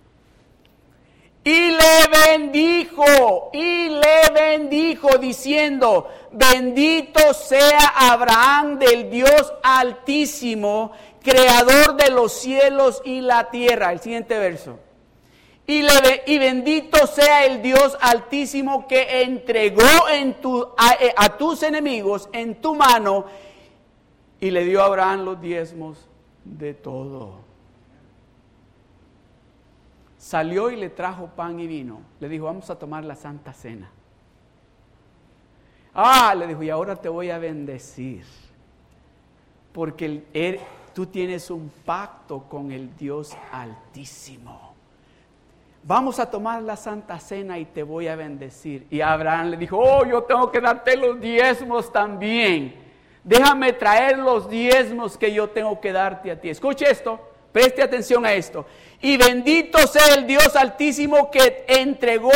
[1.44, 10.92] Y le bendijo, y le bendijo diciendo, bendito sea Abraham del Dios altísimo,
[11.22, 13.92] creador de los cielos y la tierra.
[13.92, 14.78] El siguiente verso.
[15.66, 21.36] Y, le, y bendito sea el Dios altísimo que entregó en tu, a, eh, a
[21.36, 23.26] tus enemigos en tu mano
[24.40, 26.08] y le dio a Abraham los diezmos
[26.44, 27.52] de todo
[30.22, 32.00] salió y le trajo pan y vino.
[32.20, 33.90] Le dijo, vamos a tomar la Santa Cena.
[35.92, 38.24] Ah, le dijo, y ahora te voy a bendecir.
[39.72, 40.60] Porque er,
[40.94, 44.71] tú tienes un pacto con el Dios Altísimo.
[45.84, 48.86] Vamos a tomar la Santa Cena y te voy a bendecir.
[48.88, 52.80] Y Abraham le dijo, oh, yo tengo que darte los diezmos también.
[53.24, 56.50] Déjame traer los diezmos que yo tengo que darte a ti.
[56.50, 57.18] Escuche esto,
[57.50, 58.64] preste atención a esto.
[59.00, 62.30] Y bendito sea el Dios altísimo que entregó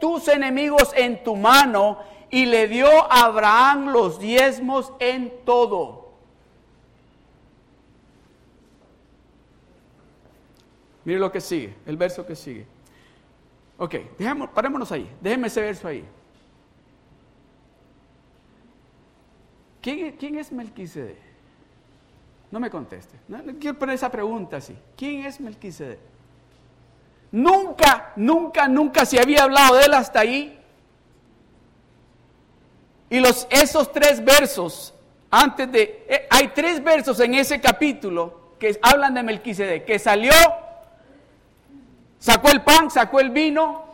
[0.00, 1.98] tus enemigos en tu mano
[2.30, 6.12] y le dio a Abraham los diezmos en todo.
[11.04, 12.73] Mire lo que sigue, el verso que sigue.
[13.76, 16.04] Ok, dejemos, parémonos ahí, déjeme ese verso ahí.
[19.84, 21.18] ¿Quién, es Melquisedec?
[22.50, 23.18] No me conteste.
[23.60, 24.74] Quiero poner esa pregunta así.
[24.96, 25.98] ¿Quién es Melquisedec?
[27.30, 30.58] Nunca, nunca, nunca se había hablado de él hasta ahí.
[33.10, 34.94] Y los, esos tres versos,
[35.30, 40.32] antes de, eh, hay tres versos en ese capítulo que hablan de Melquisedec, que salió,
[42.24, 43.84] sacó el pan, sacó el vino,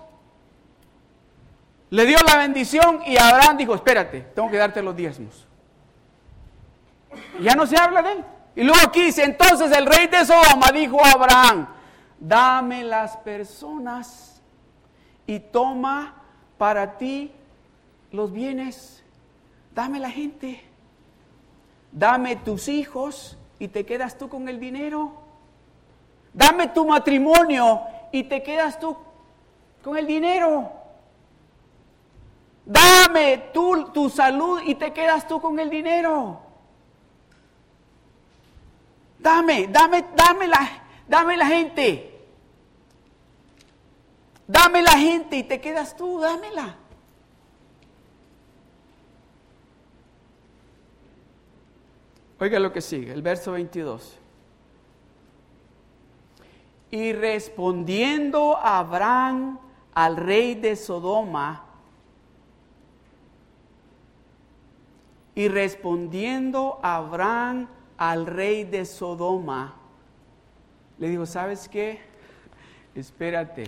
[1.91, 5.49] le dio la bendición y Abraham dijo, espérate, tengo que darte los diezmos.
[7.41, 8.24] ya no se habla de él.
[8.55, 11.66] Y luego aquí dice, entonces el rey de Sodoma dijo a Abraham,
[12.20, 14.41] dame las personas
[15.26, 16.14] y toma
[16.57, 17.33] para ti
[18.12, 19.03] los bienes,
[19.74, 20.62] dame la gente,
[21.91, 25.14] dame tus hijos y te quedas tú con el dinero,
[26.33, 27.81] dame tu matrimonio
[28.12, 28.96] y te quedas tú
[29.82, 30.70] con el dinero.
[32.64, 36.40] Dame tú, tu salud y te quedas tú con el dinero.
[39.18, 40.70] Dame, dame, dame la,
[41.08, 42.06] dame la gente.
[44.46, 46.76] Dame la gente y te quedas tú, dámela.
[52.38, 54.20] Oiga lo que sigue, el verso 22.
[56.91, 59.59] Y respondiendo Abraham
[59.95, 61.64] al rey de Sodoma,
[65.34, 69.74] y respondiendo Abraham al rey de Sodoma,
[70.99, 72.01] le dijo, ¿sabes qué?
[72.95, 73.64] espérate,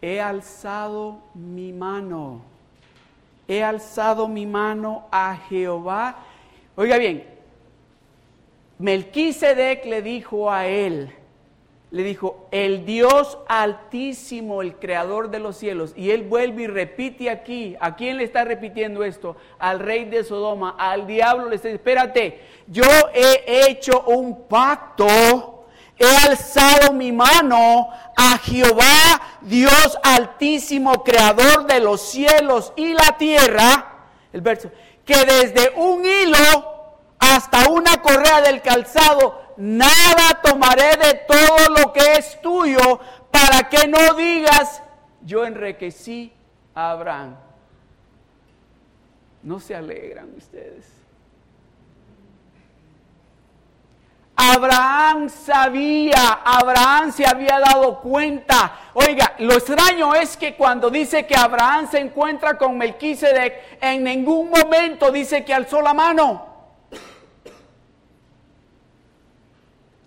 [0.00, 2.42] he alzado mi mano,
[3.48, 6.16] he alzado mi mano a Jehová.
[6.76, 7.24] Oiga bien,
[8.78, 11.12] Melquisedec le dijo a él,
[11.92, 15.92] le dijo, el Dios altísimo, el creador de los cielos.
[15.94, 19.36] Y él vuelve y repite aquí, ¿a quién le está repitiendo esto?
[19.58, 25.66] Al rey de Sodoma, al diablo le dice, espérate, yo he hecho un pacto,
[25.98, 34.06] he alzado mi mano a Jehová, Dios altísimo, creador de los cielos y la tierra.
[34.32, 34.70] El verso,
[35.04, 36.38] que desde un hilo
[37.18, 43.00] hasta una correa del calzado nada tomaré de todo lo que es tuyo
[43.30, 44.82] para que no digas,
[45.22, 46.32] yo enriquecí
[46.74, 47.36] a Abraham.
[49.42, 51.02] No se alegran ustedes.
[54.34, 58.90] Abraham sabía, Abraham se había dado cuenta.
[58.94, 64.50] Oiga, lo extraño es que cuando dice que Abraham se encuentra con Melquisedec, en ningún
[64.50, 66.51] momento dice que alzó la mano.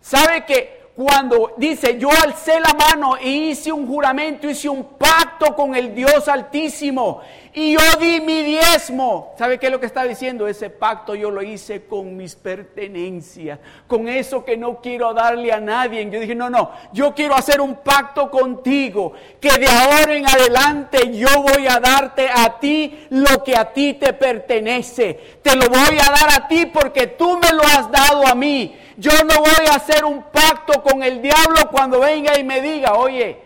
[0.06, 5.35] ¿Sabe que cuando dice, yo alcé la mano y hice un juramento, hice un pacto
[5.56, 7.22] con el Dios altísimo
[7.54, 9.34] y yo di mi diezmo.
[9.38, 10.46] ¿Sabe qué es lo que está diciendo?
[10.46, 15.60] Ese pacto yo lo hice con mis pertenencias, con eso que no quiero darle a
[15.62, 16.10] nadie.
[16.10, 21.16] Yo dije, no, no, yo quiero hacer un pacto contigo, que de ahora en adelante
[21.18, 25.40] yo voy a darte a ti lo que a ti te pertenece.
[25.42, 28.78] Te lo voy a dar a ti porque tú me lo has dado a mí.
[28.98, 32.96] Yo no voy a hacer un pacto con el diablo cuando venga y me diga,
[32.96, 33.45] oye,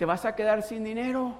[0.00, 1.34] ¿te vas a quedar sin dinero?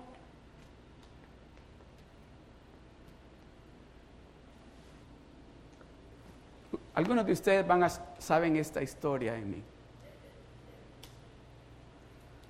[6.92, 9.62] Algunos de ustedes van a, saben esta historia de mí.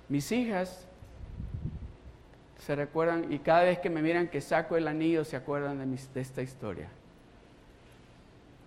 [0.09, 0.85] Mis hijas
[2.57, 5.97] se recuerdan y cada vez que me miran que saco el anillo se acuerdan de,
[6.13, 6.89] de esta historia.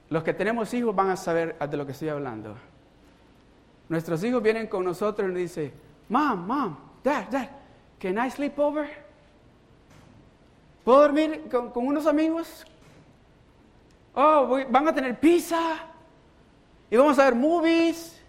[0.08, 2.56] Los que tenemos hijos van a saber de lo que estoy hablando.
[3.90, 5.72] Nuestros hijos vienen con nosotros y nos dicen,
[6.08, 7.48] Mom, Mom, Dad, Dad,
[8.00, 8.88] can I sleep over?
[10.82, 12.64] ¿Puedo dormir con, unos amigos?
[14.14, 15.76] Oh, van a tener pizza
[16.90, 18.20] y vamos a ver movies.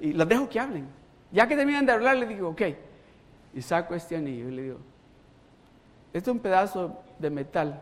[0.00, 0.88] Y los dejo que hablen.
[1.30, 2.62] Ya que terminan de hablar, les digo, ok.
[3.54, 4.78] Y saco este anillo y le digo,
[6.12, 7.80] este es un pedazo de metal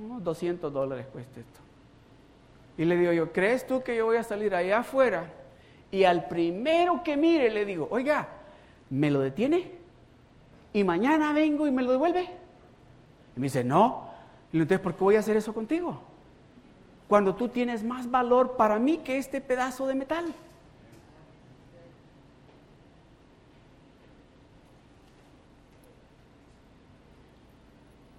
[0.00, 1.60] unos 200 dólares cuesta esto.
[2.78, 5.30] Y le digo yo, ¿crees tú que yo voy a salir allá afuera?
[5.90, 8.28] Y al primero que mire le digo, oiga,
[8.90, 9.72] ¿me lo detiene?
[10.72, 12.28] Y mañana vengo y me lo devuelve.
[13.36, 14.08] Y me dice, no.
[14.52, 16.00] Y entonces, ¿por qué voy a hacer eso contigo?
[17.08, 20.32] Cuando tú tienes más valor para mí que este pedazo de metal.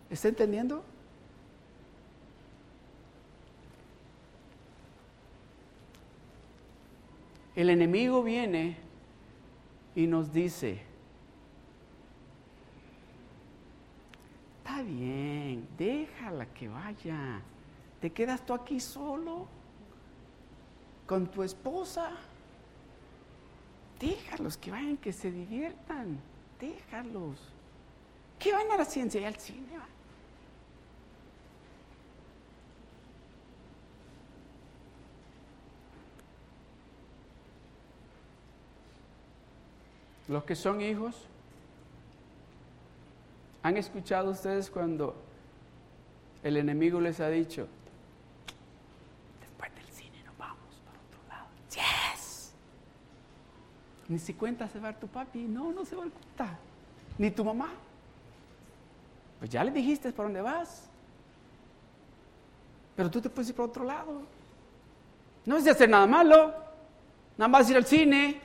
[0.10, 0.84] ¿Está entendiendo?
[7.62, 8.76] El enemigo viene
[9.94, 10.82] y nos dice,
[14.58, 17.40] está bien, déjala que vaya.
[18.00, 19.46] ¿Te quedas tú aquí solo
[21.06, 22.10] con tu esposa?
[24.00, 26.20] Déjalos que vayan, que se diviertan.
[26.60, 27.38] Déjalos.
[28.40, 29.68] ¿Qué van a la ciencia y al cine?
[40.32, 41.14] Los que son hijos,
[43.64, 45.14] ¿han escuchado ustedes cuando
[46.42, 47.68] el enemigo les ha dicho,
[49.42, 51.48] después del cine nos vamos para otro lado?
[51.72, 52.54] Yes.
[54.08, 56.58] Ni si cuenta se va tu papi, no, no se va a contar.
[57.18, 57.68] Ni tu mamá.
[59.40, 60.88] Pues ya le dijiste por dónde vas.
[62.96, 64.22] Pero tú te puedes ir para otro lado.
[65.46, 66.54] No es de hacer nada malo.
[67.38, 68.40] Nada más ir al cine,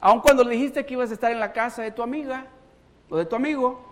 [0.00, 2.46] Aun cuando le dijiste que ibas a estar en la casa de tu amiga
[3.10, 3.84] o de tu amigo.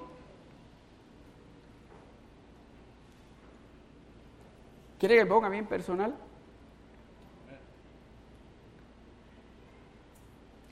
[4.99, 6.15] ¿Quiere que ponga bien personal?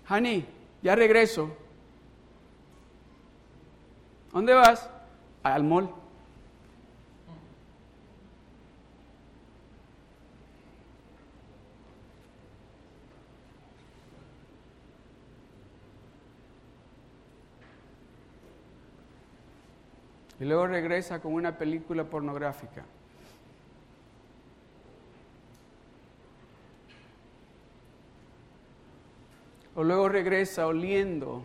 [0.08, 0.46] Honey,
[0.82, 1.50] ya regreso.
[4.32, 4.88] ¿Dónde vas?
[5.42, 5.90] Al mall.
[20.38, 22.84] Y luego regresa con una película pornográfica.
[29.76, 31.42] o luego regresa oliendo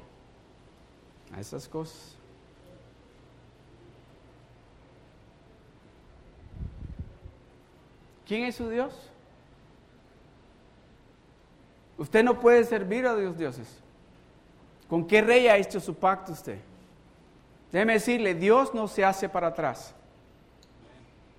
[1.33, 2.15] a esas cosas.
[8.25, 9.11] ¿Quién es su Dios?
[11.97, 13.67] Usted no puede servir a Dios dioses.
[14.87, 16.59] ¿Con qué rey ha hecho su pacto usted?
[17.71, 19.95] Déjeme decirle, Dios no se hace para atrás.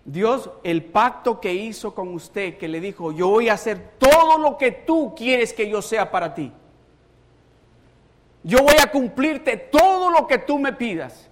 [0.05, 4.39] Dios, el pacto que hizo con usted, que le dijo, yo voy a hacer todo
[4.39, 6.53] lo que tú quieres que yo sea para ti.
[8.43, 11.29] Yo voy a cumplirte todo lo que tú me pidas.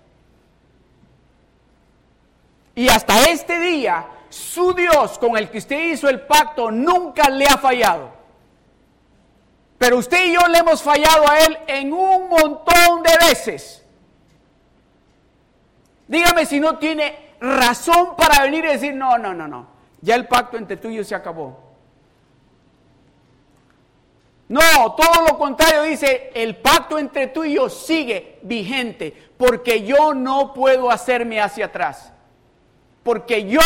[2.77, 7.47] Y hasta este día, su Dios con el que usted hizo el pacto nunca le
[7.47, 8.11] ha fallado.
[9.77, 13.80] Pero usted y yo le hemos fallado a Él en un montón de veces.
[16.11, 19.69] Dígame si no tiene razón para venir y decir, no, no, no, no.
[20.01, 21.71] Ya el pacto entre tú y yo se acabó.
[24.49, 24.61] No,
[24.97, 30.53] todo lo contrario dice, el pacto entre tú y yo sigue vigente, porque yo no
[30.53, 32.13] puedo hacerme hacia atrás.
[33.05, 33.61] Porque yo,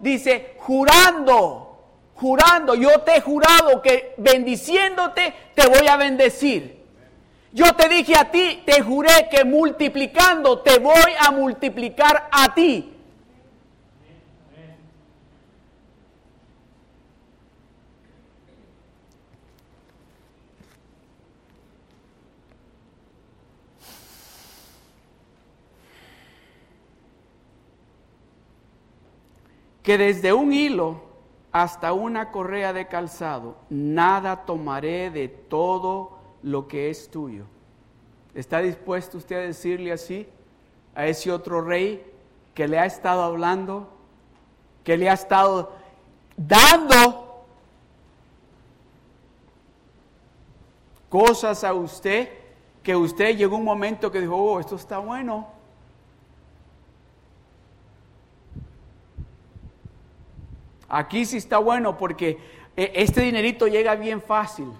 [0.00, 1.84] dice, jurando,
[2.16, 6.75] jurando, yo te he jurado que bendiciéndote te voy a bendecir.
[7.56, 12.92] Yo te dije a ti, te juré que multiplicando te voy a multiplicar a ti.
[29.82, 31.00] que desde un hilo
[31.52, 37.44] hasta una correa de calzado, nada tomaré de todo lo que es tuyo.
[38.34, 40.28] ¿Está dispuesto usted a decirle así
[40.94, 42.04] a ese otro rey
[42.54, 43.88] que le ha estado hablando,
[44.84, 45.72] que le ha estado
[46.36, 47.44] dando
[51.08, 52.28] cosas a usted,
[52.82, 55.56] que usted llegó un momento que dijo, oh, esto está bueno,
[60.88, 62.38] Aquí sí está bueno porque
[62.76, 64.72] eh, este dinerito llega bien fácil.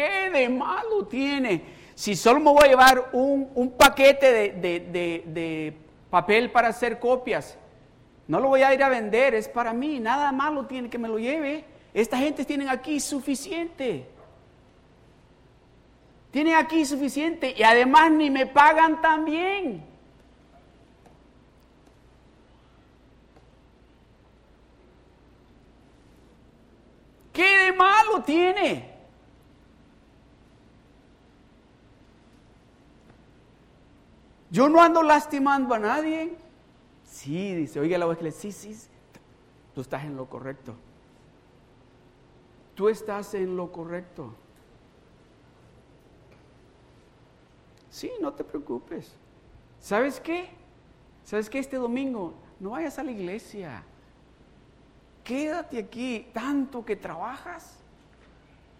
[0.00, 1.62] ¿Qué de malo tiene?
[1.94, 5.76] Si solo me voy a llevar un, paquete de, de,
[6.08, 7.58] papel para hacer copias,
[8.26, 11.06] no lo voy a ir a vender, es para mí, nada malo tiene que me
[11.06, 11.66] lo lleve.
[11.92, 14.06] Esta gente tiene aquí suficiente.
[16.30, 19.84] Tienen aquí suficiente y además ni me pagan tan bien.
[27.34, 28.89] ¿Qué de malo tiene?
[34.50, 36.36] Yo no ando lastimando a nadie.
[37.04, 38.76] Sí, dice, oiga la voz que le sí, sí,
[39.74, 40.74] tú estás en lo correcto.
[42.74, 44.34] Tú estás en lo correcto.
[47.90, 49.12] Sí, no te preocupes.
[49.80, 50.50] ¿Sabes qué?
[51.24, 51.58] ¿Sabes qué?
[51.58, 53.82] Este domingo no vayas a la iglesia.
[55.24, 57.79] Quédate aquí, tanto que trabajas.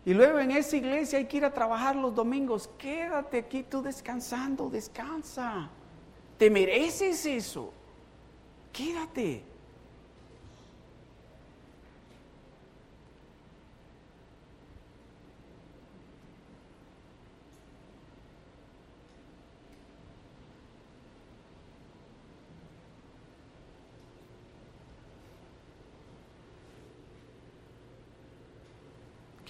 [0.05, 2.71] Y luego en esa iglesia hay que ir a trabajar los domingos.
[2.79, 5.69] Quédate aquí tú descansando, descansa.
[6.39, 7.73] Te mereces eso.
[8.73, 9.50] Quédate.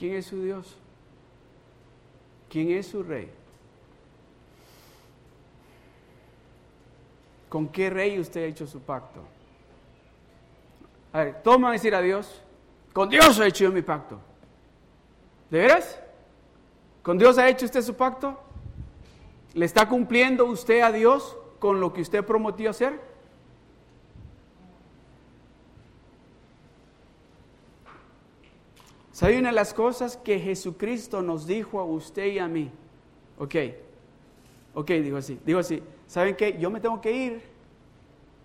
[0.01, 0.79] ¿Quién es su Dios?
[2.49, 3.31] ¿Quién es su rey?
[7.51, 9.21] ¿Con qué rey usted ha hecho su pacto?
[11.13, 12.41] A ver, todos van a decir a Dios,
[12.95, 14.19] con Dios ha hecho yo mi pacto.
[15.51, 16.01] ¿De veras?
[17.03, 18.41] ¿Con Dios ha hecho usted su pacto?
[19.53, 22.99] ¿Le está cumpliendo usted a Dios con lo que usted prometió hacer?
[29.21, 32.71] ¿Sabe una de las cosas que Jesucristo nos dijo a usted y a mí?
[33.39, 33.55] Ok,
[34.73, 36.57] ok, digo así, digo así, ¿saben qué?
[36.59, 37.43] Yo me tengo que ir,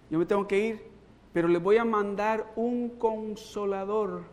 [0.09, 0.85] yo me tengo que ir,
[1.31, 4.23] pero les voy a mandar un consolador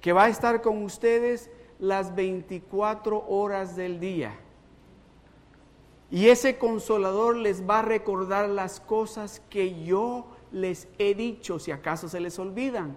[0.00, 4.34] que va a estar con ustedes las 24 horas del día.
[6.10, 11.70] Y ese consolador les va a recordar las cosas que yo les he dicho, si
[11.70, 12.96] acaso se les olvidan.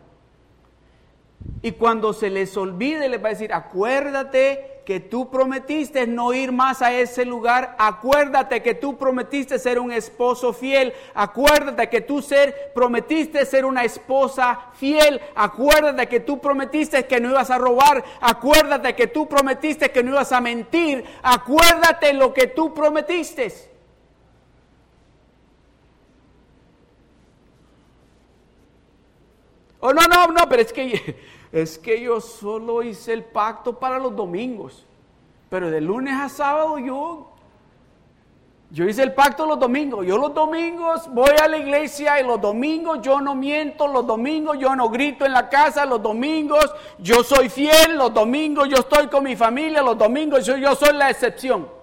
[1.61, 6.51] Y cuando se les olvide, les va a decir, acuérdate que tú prometiste no ir
[6.51, 7.75] más a ese lugar.
[7.79, 10.93] Acuérdate que tú prometiste ser un esposo fiel.
[11.15, 12.23] Acuérdate que tú
[12.73, 15.19] prometiste ser una esposa fiel.
[15.33, 18.03] Acuérdate que tú prometiste que no ibas a robar.
[18.21, 21.03] Acuérdate que tú prometiste que no ibas a mentir.
[21.23, 23.74] Acuérdate lo que tú prometiste.
[29.87, 31.15] Oh, no, no, no, pero es que,
[31.51, 34.83] es que yo solo hice el pacto para los domingos.
[35.47, 37.29] Pero de lunes a sábado yo,
[38.71, 40.03] yo hice el pacto los domingos.
[40.07, 44.57] Yo los domingos voy a la iglesia y los domingos yo no miento, los domingos
[44.57, 46.65] yo no grito en la casa, los domingos
[46.97, 50.93] yo soy fiel, los domingos yo estoy con mi familia, los domingos yo, yo soy
[50.93, 51.74] la excepción.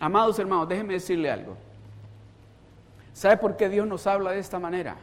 [0.00, 1.56] Amados hermanos, déjenme decirle algo.
[3.12, 4.96] ¿Sabe por qué Dios nos habla de esta manera?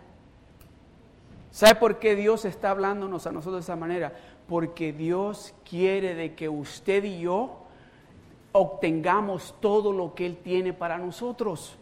[1.52, 4.14] ¿Sabe por qué Dios está hablándonos a nosotros de esta manera?
[4.48, 7.66] Porque Dios quiere de que usted y yo
[8.54, 11.78] obtengamos todo lo que Él tiene para nosotros.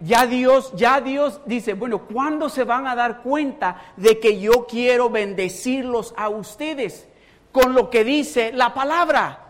[0.00, 4.66] Ya Dios, ya Dios dice, bueno, ¿cuándo se van a dar cuenta de que yo
[4.66, 7.08] quiero bendecirlos a ustedes?
[7.50, 9.47] Con lo que dice la palabra.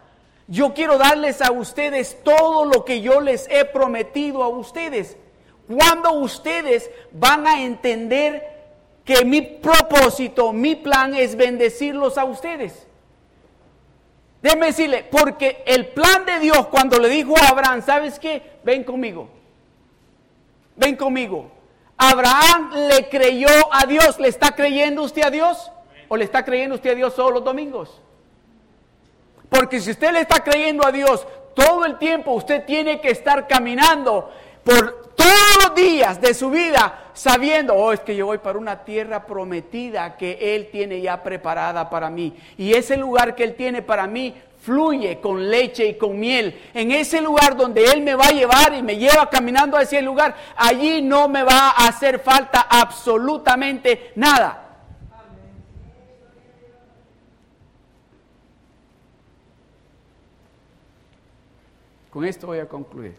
[0.51, 5.19] Yo quiero darles a ustedes todo lo que yo les he prometido a ustedes.
[5.67, 8.57] Cuando ustedes van a entender
[9.05, 12.87] que mi propósito, mi plan es bendecirlos a ustedes.
[14.41, 18.59] Déjenme decirle, porque el plan de Dios cuando le dijo a Abraham, ¿sabes qué?
[18.65, 19.29] Ven conmigo.
[20.77, 21.51] Ven conmigo.
[21.99, 24.19] Abraham le creyó a Dios.
[24.19, 25.71] ¿Le está creyendo usted a Dios?
[26.09, 28.01] ¿O le está creyendo usted a Dios solo los domingos?
[29.49, 33.47] Porque si usted le está creyendo a Dios todo el tiempo, usted tiene que estar
[33.47, 34.31] caminando
[34.63, 38.85] por todos los días de su vida sabiendo, oh, es que yo voy para una
[38.85, 42.33] tierra prometida que Él tiene ya preparada para mí.
[42.57, 46.61] Y ese lugar que Él tiene para mí fluye con leche y con miel.
[46.75, 50.01] En ese lugar donde Él me va a llevar y me lleva caminando a ese
[50.01, 54.68] lugar, allí no me va a hacer falta absolutamente nada.
[62.19, 63.15] Con esto voy a concluir.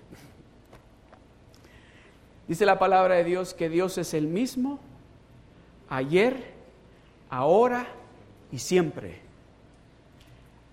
[2.50, 4.78] Dice la palabra de Dios que Dios es el mismo
[5.88, 6.52] ayer,
[7.30, 7.88] ahora
[8.52, 9.22] y siempre.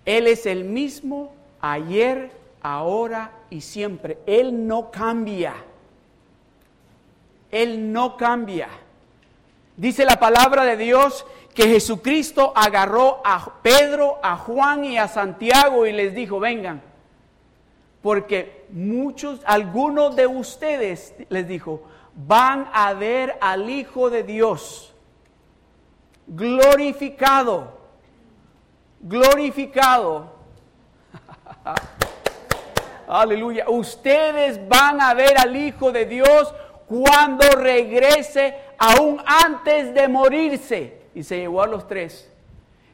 [0.03, 4.17] Él es el mismo ayer, ahora y siempre.
[4.25, 5.53] Él no cambia.
[7.49, 8.67] Él no cambia.
[9.77, 11.25] Dice la palabra de Dios
[11.55, 16.81] que Jesucristo agarró a Pedro, a Juan y a Santiago y les dijo, vengan,
[18.07, 21.83] porque muchos, algunos de ustedes, les dijo,
[22.15, 24.93] van a ver al Hijo de Dios
[26.25, 27.81] glorificado,
[29.01, 30.37] glorificado.
[33.09, 33.65] Aleluya.
[33.67, 36.55] Ustedes van a ver al Hijo de Dios
[36.87, 41.09] cuando regrese, aún antes de morirse.
[41.13, 42.31] Y se llevó a los tres.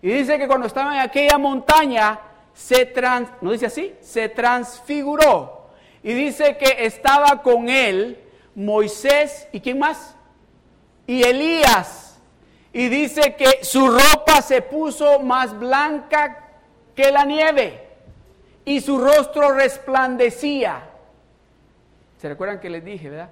[0.02, 2.20] Y dice que cuando estaban en aquella montaña,
[2.54, 3.96] se trans, ¿no dice así?
[4.02, 5.70] Se transfiguró.
[6.04, 8.20] Y dice que estaba con él
[8.56, 10.16] Moisés y quién más?
[11.08, 12.20] Y Elías.
[12.72, 16.50] Y dice que su ropa se puso más blanca
[16.96, 17.88] que la nieve
[18.66, 20.90] y su rostro resplandecía.
[22.20, 23.30] ¿Se recuerdan que les dije, verdad?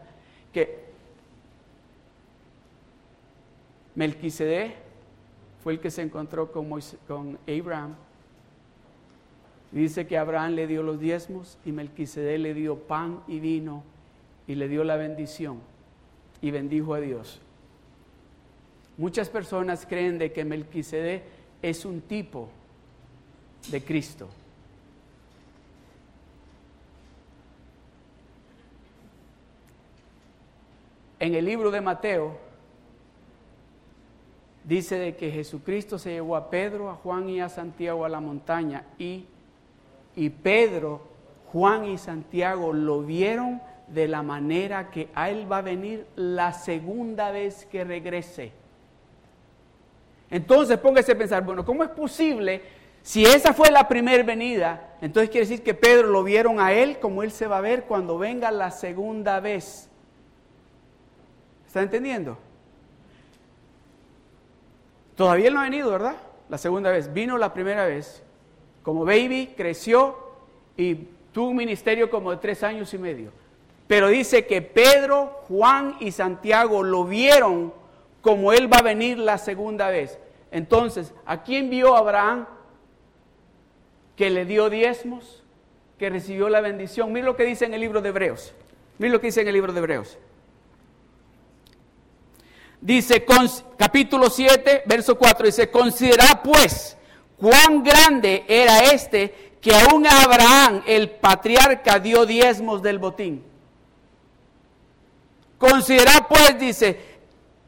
[0.53, 0.81] Que
[3.95, 4.75] Melquisedec
[5.63, 6.69] fue el que se encontró con,
[7.07, 7.95] con Abraham
[9.71, 13.83] Dice que Abraham le dio los diezmos y Melquisedec le dio pan y vino
[14.45, 15.59] y le dio la bendición
[16.41, 17.39] y bendijo a Dios.
[18.97, 21.23] Muchas personas creen de que Melquisedec
[21.61, 22.49] es un tipo
[23.69, 24.27] de Cristo.
[31.19, 32.35] En el libro de Mateo
[34.63, 38.19] dice de que Jesucristo se llevó a Pedro, a Juan y a Santiago a la
[38.19, 39.25] montaña y
[40.15, 41.01] y Pedro,
[41.51, 46.53] Juan y Santiago lo vieron de la manera que a él va a venir la
[46.53, 48.53] segunda vez que regrese.
[50.29, 52.61] Entonces póngase a pensar, bueno, ¿cómo es posible?
[53.03, 56.99] Si esa fue la primera venida, entonces quiere decir que Pedro lo vieron a él
[56.99, 59.89] como él se va a ver cuando venga la segunda vez.
[61.67, 62.37] ¿Está entendiendo?
[65.15, 66.15] Todavía él no ha venido, ¿verdad?
[66.49, 67.11] La segunda vez.
[67.13, 68.23] Vino la primera vez.
[68.83, 70.17] Como baby creció
[70.75, 70.95] y
[71.31, 73.31] tuvo un ministerio como de tres años y medio.
[73.87, 77.73] Pero dice que Pedro, Juan y Santiago lo vieron
[78.21, 80.17] como Él va a venir la segunda vez.
[80.51, 82.47] Entonces, ¿a quién vio Abraham
[84.15, 85.43] que le dio diezmos,
[85.97, 87.11] que recibió la bendición?
[87.11, 88.53] Mira lo que dice en el libro de Hebreos.
[88.97, 90.17] Mira lo que dice en el libro de Hebreos.
[92.79, 93.25] Dice,
[93.77, 96.97] capítulo 7, verso 4, dice, considera pues
[97.41, 103.43] cuán grande era este que aún Abraham, el patriarca, dio diezmos del botín.
[105.57, 106.99] Considera pues, dice,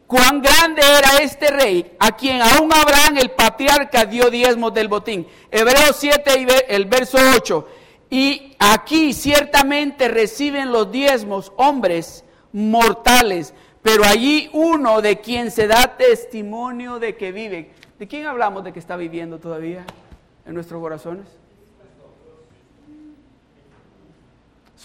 [0.08, 5.28] cuán grande era este rey, a quien aún Abraham, el patriarca, dio diezmos del botín.
[5.52, 7.68] Hebreos 7, el verso 8.
[8.10, 15.98] Y aquí ciertamente reciben los diezmos hombres mortales, pero allí uno de quien se da
[15.98, 17.72] testimonio de que vive.
[18.00, 19.86] ¿De quién hablamos de que está viviendo todavía
[20.46, 21.28] en nuestros corazones?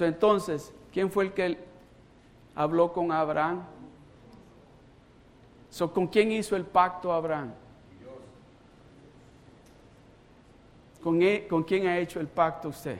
[0.00, 1.58] entonces, ¿quién fue el que
[2.54, 3.64] habló con Abraham?
[5.92, 7.52] ¿Con quién hizo el pacto Abraham?
[11.02, 12.98] ¿Con, e, ¿Con quién ha hecho el pacto usted?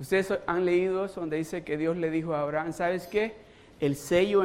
[0.00, 3.36] Ustedes han leído eso donde dice que Dios le dijo a Abraham, ¿sabes qué?
[3.80, 4.44] El sello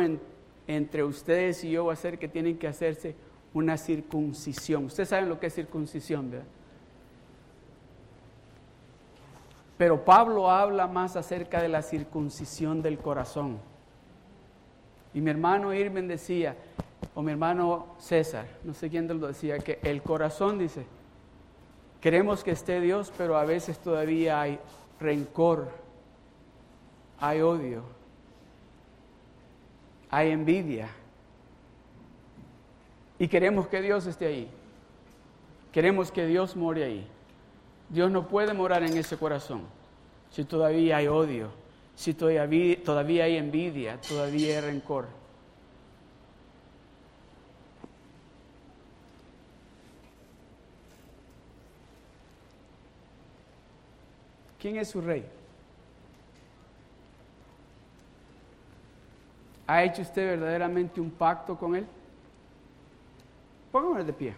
[0.67, 3.15] entre ustedes y yo va a ser que tienen que hacerse
[3.53, 4.85] una circuncisión.
[4.85, 6.47] Ustedes saben lo que es circuncisión, ¿verdad?
[9.77, 13.57] Pero Pablo habla más acerca de la circuncisión del corazón.
[15.13, 16.55] Y mi hermano Irmen decía,
[17.13, 20.85] o mi hermano César, no sé quién lo decía, que el corazón dice,
[22.01, 24.59] queremos que esté Dios, pero a veces todavía hay
[24.99, 25.69] rencor,
[27.19, 27.83] hay odio,
[30.13, 30.89] hay envidia.
[33.17, 34.47] Y queremos que Dios esté ahí.
[35.71, 37.07] Queremos que Dios more ahí.
[37.89, 39.63] Dios no puede morar en ese corazón
[40.29, 41.49] si todavía hay odio,
[41.95, 45.07] si todavía, todavía hay envidia, todavía hay rencor.
[54.59, 55.25] ¿Quién es su rey?
[59.65, 61.85] ¿Ha hecho usted verdaderamente un pacto con él?
[63.71, 64.35] Póngame de pie.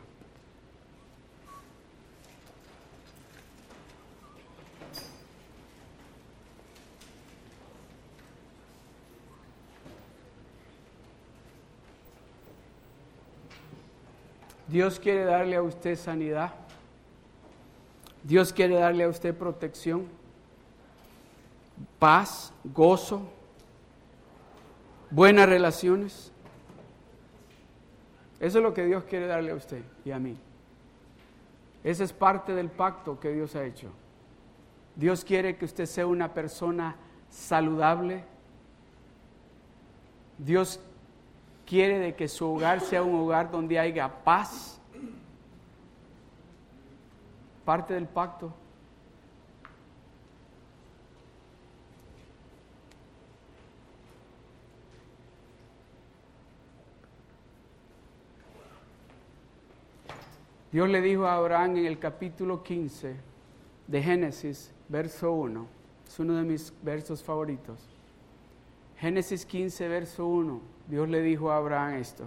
[14.68, 16.54] Dios quiere darle a usted sanidad.
[18.24, 20.08] Dios quiere darle a usted protección,
[22.00, 23.22] paz, gozo,
[25.16, 26.32] buenas relaciones.
[28.42, 30.38] Eso es lo que Dios quiere darle a usted y a mí.
[31.86, 33.90] Esa es parte del pacto que Dios ha hecho.
[34.94, 36.98] Dios quiere que usted sea una persona
[37.30, 38.26] saludable.
[40.38, 40.82] Dios
[41.66, 44.82] quiere de que su hogar sea un hogar donde haya paz,
[47.64, 48.54] parte del pacto.
[60.76, 63.16] Dios le dijo a Abraham en el capítulo 15
[63.88, 65.66] de Génesis, verso 1,
[66.06, 67.80] es uno de mis versos favoritos.
[68.98, 70.60] Génesis 15, verso 1,
[70.90, 72.26] Dios le dijo a Abraham esto.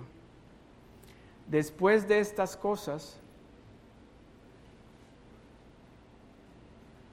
[1.46, 3.20] Después de estas cosas,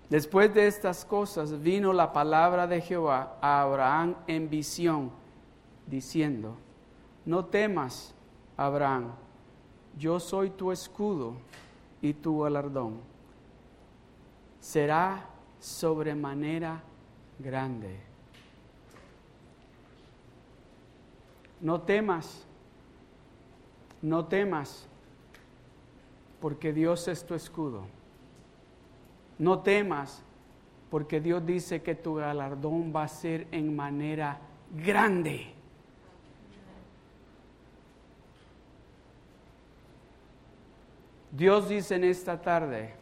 [0.09, 5.11] después de estas cosas vino la palabra de Jehová a Abraham en visión,
[5.85, 6.55] diciendo,
[7.25, 8.15] no temas,
[8.55, 9.11] Abraham,
[9.97, 11.33] yo soy tu escudo
[12.01, 12.99] y tu galardón.
[14.59, 15.25] Será
[15.59, 16.81] sobremanera
[17.39, 17.99] grande.
[21.61, 22.45] No temas,
[24.01, 24.87] no temas,
[26.39, 27.85] porque Dios es tu escudo.
[29.39, 30.21] No temas,
[30.89, 34.39] porque Dios dice que tu galardón va a ser en manera
[34.75, 35.54] grande.
[41.35, 42.93] Dios dice en esta tarde,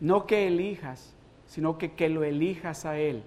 [0.00, 1.14] no que elijas,
[1.46, 3.22] sino que, que lo elijas a Él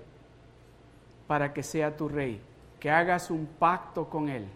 [1.27, 2.41] para que sea tu rey
[2.79, 4.47] que hagas un pacto con Él,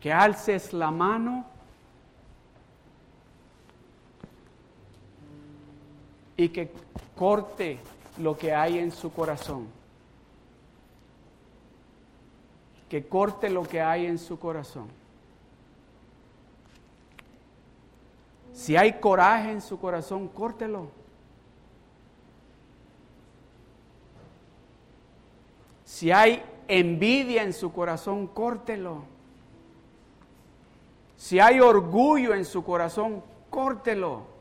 [0.00, 1.46] que alces la mano
[6.36, 6.70] y que
[7.16, 7.78] corte
[8.18, 9.68] lo que hay en su corazón.
[12.88, 15.01] Que corte lo que hay en su corazón.
[18.52, 20.88] Si hay coraje en su corazón, córtelo.
[25.84, 29.04] Si hay envidia en su corazón, córtelo.
[31.16, 34.32] Si hay orgullo en su corazón, córtelo.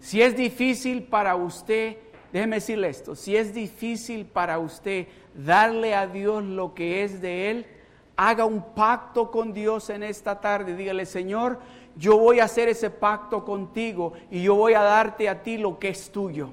[0.00, 1.98] Si es difícil para usted,
[2.32, 7.50] déjeme decirle esto, si es difícil para usted darle a Dios lo que es de
[7.50, 7.66] Él,
[8.18, 10.74] haga un pacto con Dios en esta tarde.
[10.74, 11.60] Dígale, Señor,
[11.96, 15.78] yo voy a hacer ese pacto contigo y yo voy a darte a ti lo
[15.78, 16.50] que es tuyo.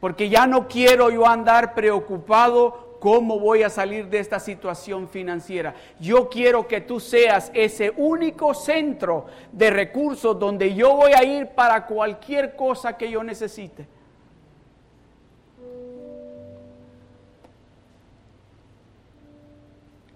[0.00, 5.74] Porque ya no quiero yo andar preocupado ¿Cómo voy a salir de esta situación financiera?
[5.98, 11.48] Yo quiero que tú seas ese único centro de recursos donde yo voy a ir
[11.48, 13.88] para cualquier cosa que yo necesite.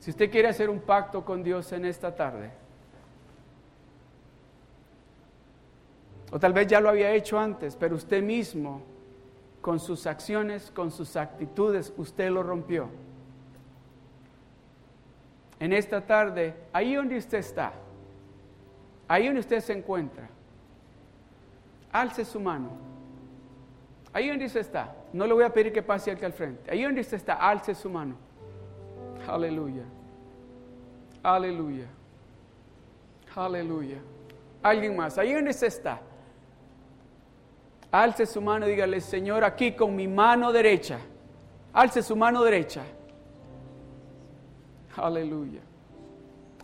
[0.07, 2.53] Si usted quiere hacer un pacto con Dios en esta tarde,
[6.31, 8.83] o tal vez ya lo había hecho antes, pero usted mismo
[9.61, 12.89] con sus acciones, con sus actitudes, usted lo rompió.
[15.59, 17.73] En esta tarde, ahí donde usted está,
[19.09, 20.29] ahí donde usted se encuentra,
[21.91, 22.71] alce su mano.
[24.13, 26.71] Ahí donde usted está, no le voy a pedir que pase aquí al frente.
[26.71, 28.15] Ahí donde usted está, alce su mano.
[29.27, 29.96] Aleluya.
[31.27, 31.87] Aleluya.
[33.35, 33.99] Aleluya.
[34.63, 36.01] Alguien más, ahí donde usted está
[37.91, 40.99] alce su mano y dígale, Señor, aquí con mi mano derecha.
[41.73, 42.83] Alce su mano derecha.
[44.97, 45.61] Aleluya.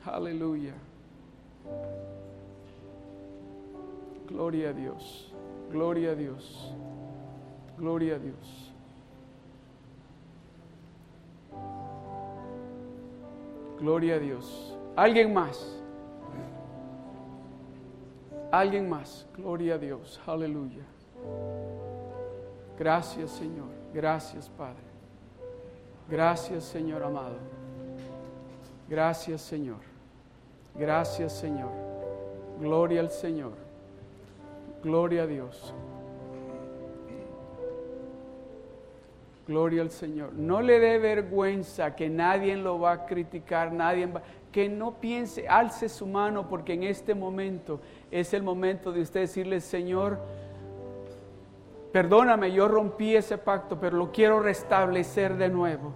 [0.04, 0.74] Aleluya.
[4.28, 5.32] Gloria a Dios.
[5.70, 6.74] Gloria a Dios.
[7.78, 8.71] Gloria a Dios.
[13.78, 14.76] Gloria a Dios.
[14.96, 15.78] ¿Alguien más?
[18.50, 19.26] ¿Alguien más?
[19.36, 20.20] Gloria a Dios.
[20.26, 20.84] Aleluya.
[22.78, 24.82] Gracias Señor, gracias Padre.
[26.08, 27.36] Gracias Señor amado.
[28.88, 29.80] Gracias Señor.
[30.74, 31.70] Gracias Señor.
[32.60, 33.52] Gloria al Señor.
[34.82, 35.74] Gloria a Dios.
[39.47, 40.32] Gloria al Señor.
[40.34, 44.22] No le dé vergüenza que nadie lo va a criticar, nadie va,
[44.53, 47.80] que no piense, alce su mano porque en este momento
[48.11, 50.18] es el momento de usted decirle, Señor,
[51.93, 55.93] perdóname, yo rompí ese pacto, pero lo quiero restablecer de nuevo.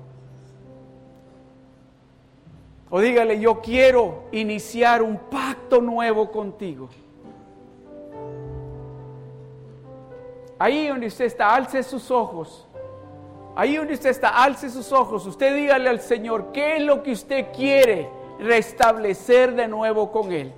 [2.90, 6.88] O dígale, yo quiero iniciar un pacto nuevo contigo.
[10.58, 12.66] Ahí donde usted está, alce sus ojos.
[13.56, 15.26] Ahí donde usted está, alce sus ojos.
[15.26, 20.52] Usted dígale al Señor, ¿qué es lo que usted quiere restablecer de nuevo con Él?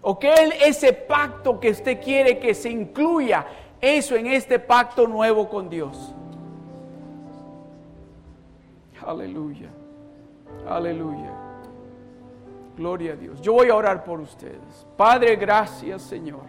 [0.00, 3.44] ¿O qué es ese pacto que usted quiere que se incluya
[3.84, 6.14] eso en este pacto nuevo con Dios.
[9.06, 9.68] Aleluya.
[10.66, 11.30] Aleluya.
[12.76, 13.40] Gloria a Dios.
[13.42, 14.86] Yo voy a orar por ustedes.
[14.96, 16.42] Padre, gracias Señor.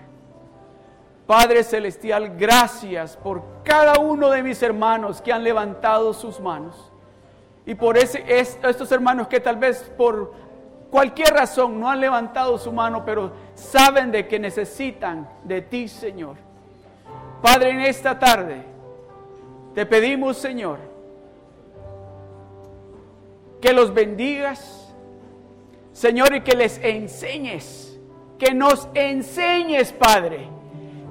[1.28, 6.92] Padre Celestial, gracias por cada uno de mis hermanos que han levantado sus manos.
[7.66, 10.34] Y por estos hermanos que tal vez por
[10.92, 16.36] cualquier razón no han levantado su mano, pero saben de que necesitan de ti, Señor.
[17.42, 18.64] Padre, en esta tarde
[19.74, 20.78] te pedimos, Señor,
[23.60, 24.94] que los bendigas,
[25.92, 28.00] Señor, y que les enseñes,
[28.38, 30.55] que nos enseñes, Padre,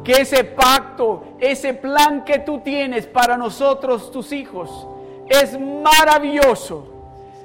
[0.05, 4.87] que ese pacto, ese plan que tú tienes para nosotros, tus hijos,
[5.29, 6.87] es maravilloso.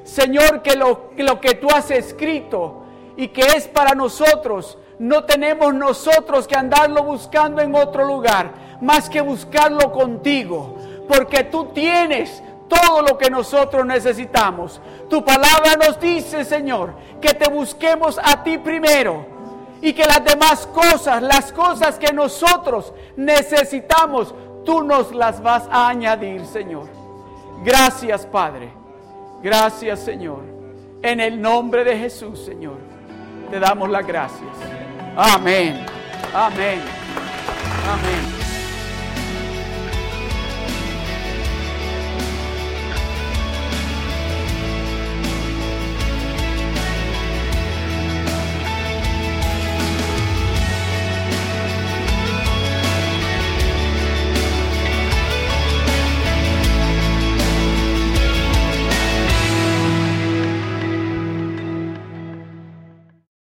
[0.03, 2.83] Señor, que lo, que lo que tú has escrito
[3.15, 8.51] y que es para nosotros, no tenemos nosotros que andarlo buscando en otro lugar
[8.81, 14.81] más que buscarlo contigo, porque tú tienes todo lo que nosotros necesitamos.
[15.09, 19.38] Tu palabra nos dice, Señor, que te busquemos a ti primero
[19.81, 24.33] y que las demás cosas, las cosas que nosotros necesitamos,
[24.65, 26.87] tú nos las vas a añadir, Señor.
[27.63, 28.71] Gracias, Padre.
[29.41, 30.41] Gracias, Señor.
[31.01, 32.77] En el nombre de Jesús, Señor,
[33.49, 34.51] te damos las gracias.
[35.15, 35.85] Amén.
[36.33, 36.81] Amén.
[37.87, 38.38] Amén.